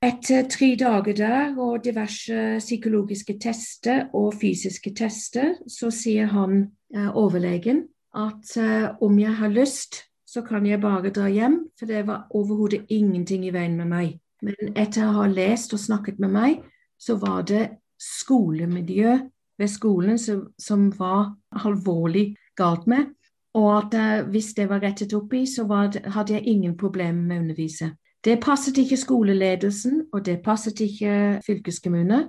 Etter 0.04 0.44
tre 0.52 0.74
dager 0.76 1.16
der 1.16 1.54
og 1.56 1.84
diverse 1.84 2.58
psykologiske 2.60 3.38
tester 3.40 4.10
og 4.14 4.34
fysiske 4.40 4.92
tester, 4.94 5.54
så 5.68 5.90
sier 5.90 6.28
han, 6.30 6.66
uh, 6.96 7.08
overlegen, 7.16 7.86
at 8.14 8.52
uh, 8.60 8.92
om 9.02 9.18
jeg 9.18 9.34
har 9.40 9.48
lyst 9.52 10.06
så 10.36 10.42
kan 10.42 10.66
jeg 10.66 10.82
bare 10.82 11.10
dra 11.14 11.28
hjem, 11.32 11.60
for 11.78 11.88
det 11.88 12.06
var 12.06 12.26
overhodet 12.34 12.84
ingenting 12.92 13.46
i 13.46 13.52
veien 13.54 13.76
med 13.78 13.88
meg. 13.88 14.16
Men 14.44 14.76
etter 14.76 15.06
å 15.06 15.14
ha 15.22 15.26
lest 15.30 15.72
og 15.72 15.80
snakket 15.80 16.18
med 16.20 16.34
meg, 16.34 16.58
så 16.98 17.16
var 17.22 17.46
det 17.48 17.62
skolemiljø 18.02 19.14
ved 19.56 19.70
skolen 19.72 20.18
som, 20.20 20.42
som 20.60 20.90
var 20.98 21.30
alvorlig 21.64 22.34
galt 22.58 22.84
med. 22.90 23.14
Og 23.56 23.70
at 23.78 23.96
uh, 23.96 24.28
hvis 24.28 24.52
det 24.58 24.68
var 24.68 24.82
rettet 24.84 25.14
opp 25.16 25.32
i, 25.32 25.46
så 25.48 25.64
det, 25.94 26.04
hadde 26.12 26.36
jeg 26.36 26.44
ingen 26.52 26.76
problemer 26.76 27.22
med 27.22 27.38
å 27.38 27.46
undervise. 27.46 27.94
Det 28.26 28.40
passet 28.42 28.78
ikke 28.78 28.96
skoleledelsen, 28.96 30.06
og 30.12 30.26
det 30.26 30.40
passet 30.42 30.80
ikke 30.80 31.40
fylkeskommune. 31.46 32.24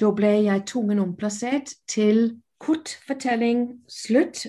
Da 0.00 0.10
ble 0.12 0.28
jeg 0.44 0.66
tvungen 0.66 0.98
omplassert 0.98 1.72
til 1.88 2.40
kort 2.60 2.98
fortelling 3.06 3.80
slutt. 3.88 4.46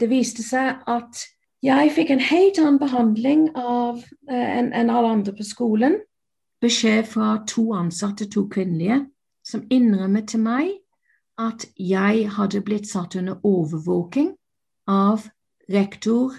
Det 0.00 0.10
viste 0.10 0.42
seg 0.42 0.82
at 0.90 1.22
jeg 1.62 1.92
fikk 1.94 2.10
en 2.10 2.24
helt 2.24 2.58
annen 2.58 2.80
behandling 2.82 3.46
eh, 3.54 4.02
enn 4.58 4.72
en 4.74 4.90
alle 4.90 5.14
andre 5.14 5.36
på 5.38 5.46
skolen. 5.46 6.00
Beskjed 6.60 7.06
fra 7.14 7.44
to 7.46 7.70
ansatte, 7.72 8.26
to 8.26 8.48
kvinnelige, 8.50 9.04
som 9.46 9.62
innrømmet 9.70 10.28
til 10.34 10.42
meg 10.42 10.74
at 11.38 11.64
jeg 11.78 12.26
hadde 12.34 12.60
blitt 12.60 12.90
satt 12.90 13.14
under 13.16 13.38
overvåking 13.46 14.34
av 14.90 15.30
rektor, 15.70 16.34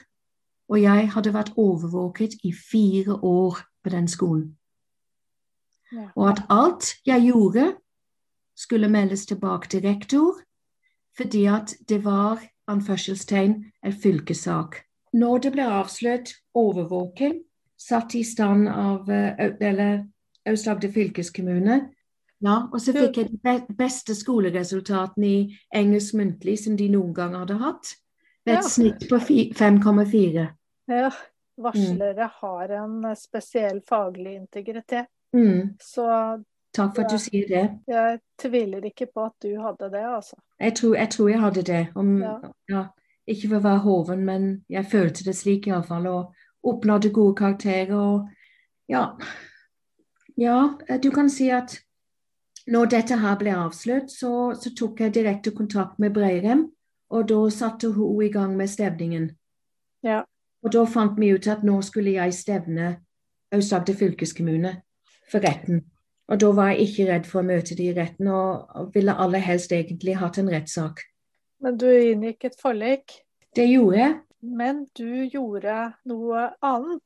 og 0.69 0.82
jeg 0.82 1.10
hadde 1.15 1.34
vært 1.34 1.56
overvåket 1.56 2.41
i 2.43 2.52
fire 2.54 3.15
år 3.24 3.70
på 3.84 3.89
den 3.89 4.08
skolen. 4.08 4.58
Ja. 5.91 6.08
Og 6.15 6.30
at 6.30 6.44
alt 6.50 6.94
jeg 7.06 7.26
gjorde, 7.28 7.76
skulle 8.56 8.89
meldes 8.89 9.26
tilbake 9.26 9.67
til 9.67 9.82
rektor, 9.82 10.41
fordi 11.17 11.46
at 11.46 11.76
det 11.89 12.04
var 12.06 12.44
anførselstegn 12.67 13.65
en 13.86 13.94
fylkessak. 13.94 14.76
Når 15.13 15.38
det 15.38 15.52
ble 15.52 15.65
avslørt 15.67 16.34
overvåking, 16.54 17.41
satt 17.80 18.15
i 18.15 18.24
stand 18.24 18.70
av 18.70 19.10
eller 19.10 20.06
Aust-Agder 20.46 20.91
fylkeskommune, 20.94 21.82
ja, 22.41 22.56
og 22.74 22.82
så 22.82 22.94
fikk 22.96 23.17
jeg 23.20 23.30
de 23.30 23.76
beste 23.78 24.15
skoleresultatene 24.17 25.28
i 25.28 25.58
engelsk 25.78 26.15
muntlig 26.17 26.58
som 26.63 26.78
de 26.78 26.88
noen 26.89 27.13
gang 27.13 27.36
hadde 27.38 27.60
hatt. 27.62 27.91
Med 28.46 28.56
et 28.58 28.65
ja. 28.65 28.72
snitt 28.74 29.06
på 29.10 29.20
5,4. 29.22 30.48
Ja. 30.89 31.12
Varslere 31.58 32.28
mm. 32.28 32.38
har 32.42 32.70
en 32.70 33.16
spesiell 33.16 33.82
faglig 33.88 34.36
integritet. 34.36 35.08
Mm. 35.36 35.76
Så 35.82 36.08
Takk 36.74 36.96
for 36.96 37.04
at 37.04 37.12
du 37.12 37.20
sier 37.20 37.48
det. 37.50 37.64
Jeg 37.92 38.20
tviler 38.40 38.86
ikke 38.88 39.10
på 39.12 39.26
at 39.28 39.36
du 39.44 39.50
hadde 39.60 39.90
det, 39.92 40.04
altså. 40.08 40.38
Jeg 40.60 40.76
tror 40.80 40.96
jeg, 40.96 41.10
tror 41.10 41.30
jeg 41.30 41.42
hadde 41.42 41.64
det. 41.68 41.82
Om, 41.96 42.12
ja. 42.24 42.36
Ja, 42.72 42.84
ikke 43.28 43.50
for 43.50 43.60
å 43.60 43.66
være 43.66 43.84
hoven, 43.84 44.26
men 44.26 44.50
jeg 44.72 44.88
følte 44.92 45.26
det 45.28 45.36
slik 45.36 45.68
iallfall. 45.68 46.08
Og 46.08 46.72
oppnådde 46.72 47.12
gode 47.12 47.36
karakterer. 47.36 47.92
Og 47.96 48.30
ja, 48.88 49.10
ja, 50.38 50.58
du 51.04 51.10
kan 51.12 51.30
si 51.30 51.50
at 51.52 51.76
når 52.72 52.92
dette 52.96 53.20
her 53.20 53.36
ble 53.40 53.56
avslørt, 53.58 54.12
så, 54.14 54.54
så 54.56 54.72
tok 54.78 55.04
jeg 55.04 55.16
direkte 55.18 55.52
kontakt 55.52 56.00
med 56.00 56.14
Breirem. 56.16 56.70
Og 57.12 57.28
da 57.28 57.42
satte 57.52 57.92
hun 57.92 58.24
i 58.24 58.32
gang 58.32 58.56
med 58.56 58.72
stevningen. 58.72 59.32
Ja. 60.08 60.22
Og 60.62 60.74
da 60.74 60.86
fant 60.86 61.17
vi 61.19 61.32
ut 61.34 61.47
at 61.50 61.63
nå 61.65 61.80
skulle 61.86 62.15
jeg 62.15 62.36
stevne 62.38 62.93
Aust-Agder 63.52 63.97
fylkeskommune 63.97 64.76
for 65.32 65.43
retten. 65.43 65.84
Og 66.32 66.39
da 66.39 66.52
var 66.56 66.71
jeg 66.71 66.88
ikke 66.88 67.08
redd 67.10 67.26
for 67.28 67.41
å 67.41 67.47
møte 67.47 67.76
de 67.76 67.89
i 67.89 67.95
retten, 67.95 68.30
og 68.32 68.91
ville 68.95 69.15
aller 69.19 69.43
helst 69.43 69.74
egentlig 69.76 70.15
hatt 70.21 70.39
en 70.39 70.52
rettssak. 70.52 71.02
Men 71.62 71.78
du 71.78 71.89
inngikk 71.91 72.47
et 72.47 72.60
forlik? 72.62 73.17
Det 73.56 73.67
gjorde 73.67 73.97
jeg. 74.00 74.13
Men 74.41 74.86
du 74.97 75.26
gjorde 75.30 75.78
noe 76.10 76.47
annet. 76.65 77.02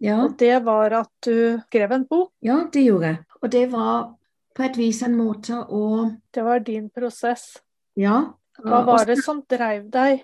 Ja. 0.00 0.20
Og 0.24 0.36
det 0.38 0.60
var 0.64 0.94
at 1.00 1.10
du 1.26 1.58
skrev 1.66 1.92
en 1.92 2.06
bok? 2.06 2.30
Ja, 2.44 2.62
det 2.72 2.84
gjorde 2.86 3.10
jeg. 3.10 3.18
Og 3.42 3.52
det 3.52 3.64
var 3.72 4.12
på 4.54 4.66
et 4.66 4.78
vis 4.78 5.02
en 5.06 5.16
måte 5.18 5.58
å 5.58 6.10
Det 6.34 6.44
var 6.46 6.62
din 6.66 6.88
prosess? 6.90 7.58
Ja. 7.98 8.34
Hva 8.62 8.82
var 8.86 9.06
det 9.06 9.18
som 9.22 9.42
drev 9.50 9.90
deg? 9.90 10.22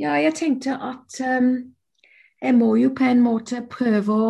Ja, 0.00 0.14
jeg 0.20 0.36
tenkte 0.38 0.76
at 0.76 1.16
um, 1.24 1.50
jeg 2.42 2.54
må 2.54 2.74
jo 2.76 2.90
på 2.96 3.06
en 3.08 3.22
måte 3.24 3.62
prøve 3.70 4.14
å, 4.14 4.28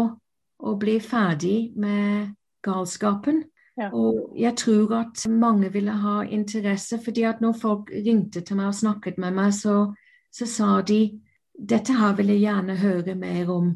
å 0.59 0.77
bli 0.81 0.99
ferdig 1.03 1.73
med 1.77 2.35
galskapen. 2.65 3.43
Ja. 3.77 3.89
Og 3.91 4.37
jeg 4.39 4.55
tror 4.61 4.93
at 5.01 5.25
mange 5.31 5.73
ville 5.75 5.93
ha 6.05 6.21
interesse, 6.23 7.01
fordi 7.03 7.25
at 7.27 7.41
når 7.43 7.57
folk 7.59 7.91
ringte 7.91 8.45
til 8.47 8.61
meg 8.61 8.71
og 8.71 8.79
snakket 8.79 9.19
med 9.19 9.35
meg, 9.35 9.51
så, 9.57 9.89
så 10.31 10.47
sa 10.47 10.79
de 10.87 11.01
dette 11.55 11.95
her 11.95 12.15
vil 12.19 12.31
jeg 12.35 12.45
gjerne 12.47 12.79
høre 12.79 13.15
mer 13.19 13.51
om. 13.51 13.75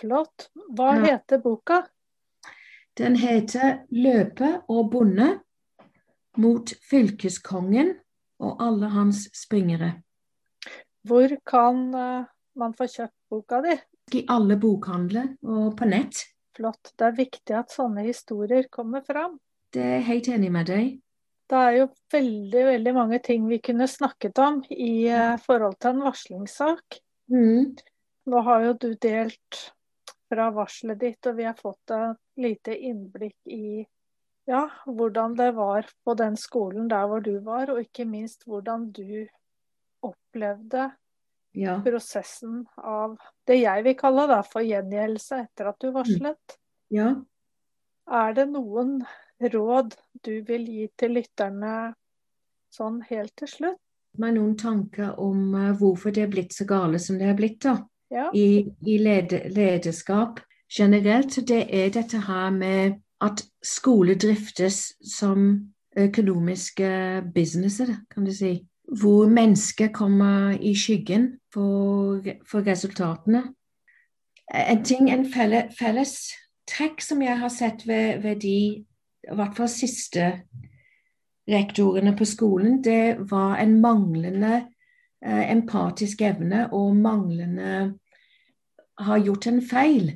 Flott. 0.00 0.48
Hva 0.74 0.94
ja. 0.96 1.02
heter 1.12 1.42
boka? 1.42 1.84
Den 2.98 3.16
heter 3.16 3.86
'Løpe 3.88 4.62
og 4.68 4.90
bonde 4.92 5.28
mot 6.36 6.72
fylkeskongen 6.90 7.94
og 8.38 8.62
alle 8.62 8.90
hans 8.92 9.30
springere'. 9.32 10.02
Hvor 11.08 11.32
kan 11.46 11.94
uh, 11.94 12.24
man 12.54 12.74
få 12.74 12.86
kjøpt 12.86 13.21
boka 13.32 13.62
di? 13.64 13.76
I 14.18 14.24
alle 14.32 14.58
bokhandler 14.60 15.32
og 15.48 15.72
på 15.78 15.88
nett. 15.88 16.26
Flott. 16.56 16.92
Det 16.98 17.08
er 17.08 17.16
viktig 17.16 17.56
at 17.56 17.72
sånne 17.72 18.04
historier 18.04 18.68
kommer 18.72 19.04
fram. 19.06 19.38
Det 19.72 19.84
er 19.96 20.04
helt 20.04 20.28
enig 20.28 20.50
med 20.52 20.68
deg. 20.68 20.90
Det 21.48 21.60
er 21.60 21.78
jo 21.78 21.86
veldig, 22.12 22.64
veldig 22.68 22.92
mange 22.96 23.20
ting 23.24 23.46
vi 23.48 23.58
kunne 23.64 23.88
snakket 23.88 24.38
om 24.40 24.60
i 24.72 25.08
uh, 25.08 25.38
forhold 25.40 25.78
til 25.80 25.94
en 25.94 26.04
varslingssak. 26.06 26.98
Mm. 27.32 27.72
Nå 28.32 28.42
har 28.46 28.66
jo 28.66 28.74
du 28.84 28.90
delt 29.00 29.62
fra 30.32 30.48
varselet 30.54 31.00
ditt, 31.00 31.20
og 31.28 31.36
vi 31.36 31.48
har 31.48 31.58
fått 31.58 31.92
et 31.92 32.20
lite 32.40 32.76
innblikk 32.76 33.52
i 33.52 33.82
ja, 34.48 34.64
hvordan 34.86 35.36
det 35.38 35.52
var 35.56 35.88
på 36.04 36.14
den 36.18 36.36
skolen 36.40 36.88
der 36.90 37.08
hvor 37.08 37.22
du 37.24 37.34
var, 37.44 37.70
og 37.72 37.82
ikke 37.84 38.08
minst 38.08 38.46
hvordan 38.48 38.88
du 38.96 39.26
opplevde 40.02 40.88
ja. 41.52 41.78
prosessen 41.84 42.62
av 42.76 43.16
det 43.46 43.60
jeg 43.62 43.84
vil 43.84 43.96
kalle 43.98 44.26
da, 44.30 44.40
for 44.46 44.64
gjengjeldelse 44.64 45.42
etter 45.46 45.68
at 45.72 45.78
du 45.80 45.90
Mm. 45.90 45.94
varslet. 45.94 46.58
ja. 46.90 47.14
Er 48.10 48.32
det 48.34 48.48
noen 48.50 49.04
råd 49.40 49.94
du 50.24 50.42
vil 50.42 50.64
gi 50.66 50.88
til 50.98 51.12
lytterne 51.14 51.94
sånn 52.74 53.00
helt 53.08 53.36
til 53.36 53.48
slutt? 53.48 53.78
Med 54.18 54.34
noen 54.34 54.56
tanker 54.58 55.14
om 55.20 55.54
uh, 55.54 55.72
hvorfor 55.78 56.10
det 56.10 56.24
er 56.24 56.32
blitt 56.32 56.52
så 56.52 56.66
gale 56.68 56.98
som 56.98 57.16
det 57.18 57.28
er 57.30 57.34
blitt, 57.38 57.60
da. 57.62 57.78
Ja. 58.10 58.28
I, 58.34 58.66
i 58.84 58.98
led, 58.98 59.32
lederskap 59.54 60.40
generelt. 60.68 61.38
Det 61.46 61.62
er 61.72 61.88
dette 61.94 62.18
her 62.26 62.50
med 62.50 62.98
at 63.20 63.40
skole 63.64 64.14
driftes 64.20 64.92
som 65.00 65.70
økonomiske 65.96 67.22
businesser, 67.34 67.94
kan 68.10 68.24
du 68.24 68.32
si. 68.32 68.66
Hvor 69.00 69.28
mennesker 69.28 69.88
kommer 69.92 70.50
i 70.60 70.74
skyggen 70.76 71.38
for, 71.52 72.20
for 72.44 72.66
resultatene. 72.66 73.54
En 74.52 74.84
ting, 74.84 75.08
en 75.10 75.24
felle, 75.32 75.64
felles 75.78 76.12
trekk 76.68 77.00
som 77.00 77.22
jeg 77.24 77.38
har 77.40 77.48
sett 77.48 77.86
ved, 77.88 78.20
ved 78.22 78.42
de 78.44 78.56
i 79.22 79.34
hvert 79.36 79.56
fall 79.56 79.70
siste 79.72 80.26
rektorene 81.48 82.12
på 82.16 82.26
skolen, 82.28 82.82
det 82.84 83.30
var 83.30 83.56
en 83.62 83.80
manglende 83.80 84.54
eh, 85.24 85.50
empatisk 85.50 86.20
evne 86.22 86.68
og 86.72 86.96
manglende 86.96 87.98
har 88.98 89.24
gjort 89.24 89.46
en 89.46 89.62
feil 89.62 90.12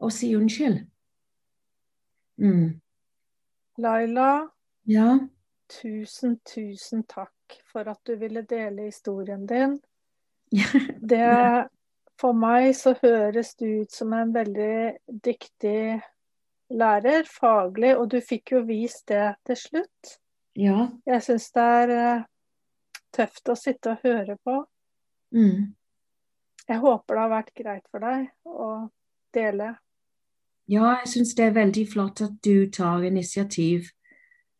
og 0.00 0.12
si 0.12 0.34
unnskyld. 0.36 0.80
Mm. 2.40 2.80
Laila, 3.78 4.48
Ja. 4.86 5.18
tusen, 5.68 6.40
tusen 6.44 7.04
takk 7.04 7.32
for 7.70 7.88
at 7.90 8.00
du 8.06 8.14
ville 8.20 8.42
dele 8.48 8.88
historien 8.88 9.46
din. 9.46 9.78
Det, 11.10 11.26
for 12.20 12.36
meg 12.36 12.72
så 12.76 12.94
høres 13.02 13.54
du 13.60 13.66
ut 13.82 13.92
som 13.94 14.12
en 14.16 14.32
veldig 14.34 14.96
dyktig 15.24 16.00
lærer, 16.70 17.26
faglig, 17.30 17.94
og 17.98 18.10
du 18.10 18.18
fikk 18.22 18.54
jo 18.56 18.64
vist 18.66 19.06
det 19.10 19.34
til 19.46 19.58
slutt. 19.58 20.16
ja. 20.58 20.88
Jeg 21.06 21.22
syns 21.22 21.50
det 21.54 21.66
er 21.82 21.94
eh, 21.96 22.24
tøft 23.14 23.50
å 23.50 23.56
sitte 23.58 23.94
og 23.94 24.04
høre 24.06 24.36
på. 24.44 24.56
Mm. 25.34 25.70
Jeg 26.68 26.82
håper 26.82 27.14
det 27.14 27.22
har 27.22 27.32
vært 27.32 27.54
greit 27.56 27.86
for 27.90 28.04
deg 28.04 28.28
å 28.46 28.70
dele. 29.34 29.72
Ja, 30.70 31.00
jeg 31.00 31.08
syns 31.10 31.34
det 31.34 31.48
er 31.48 31.56
veldig 31.56 31.86
flott 31.90 32.22
at 32.22 32.36
du 32.46 32.68
tar 32.70 33.02
initiativ 33.06 33.88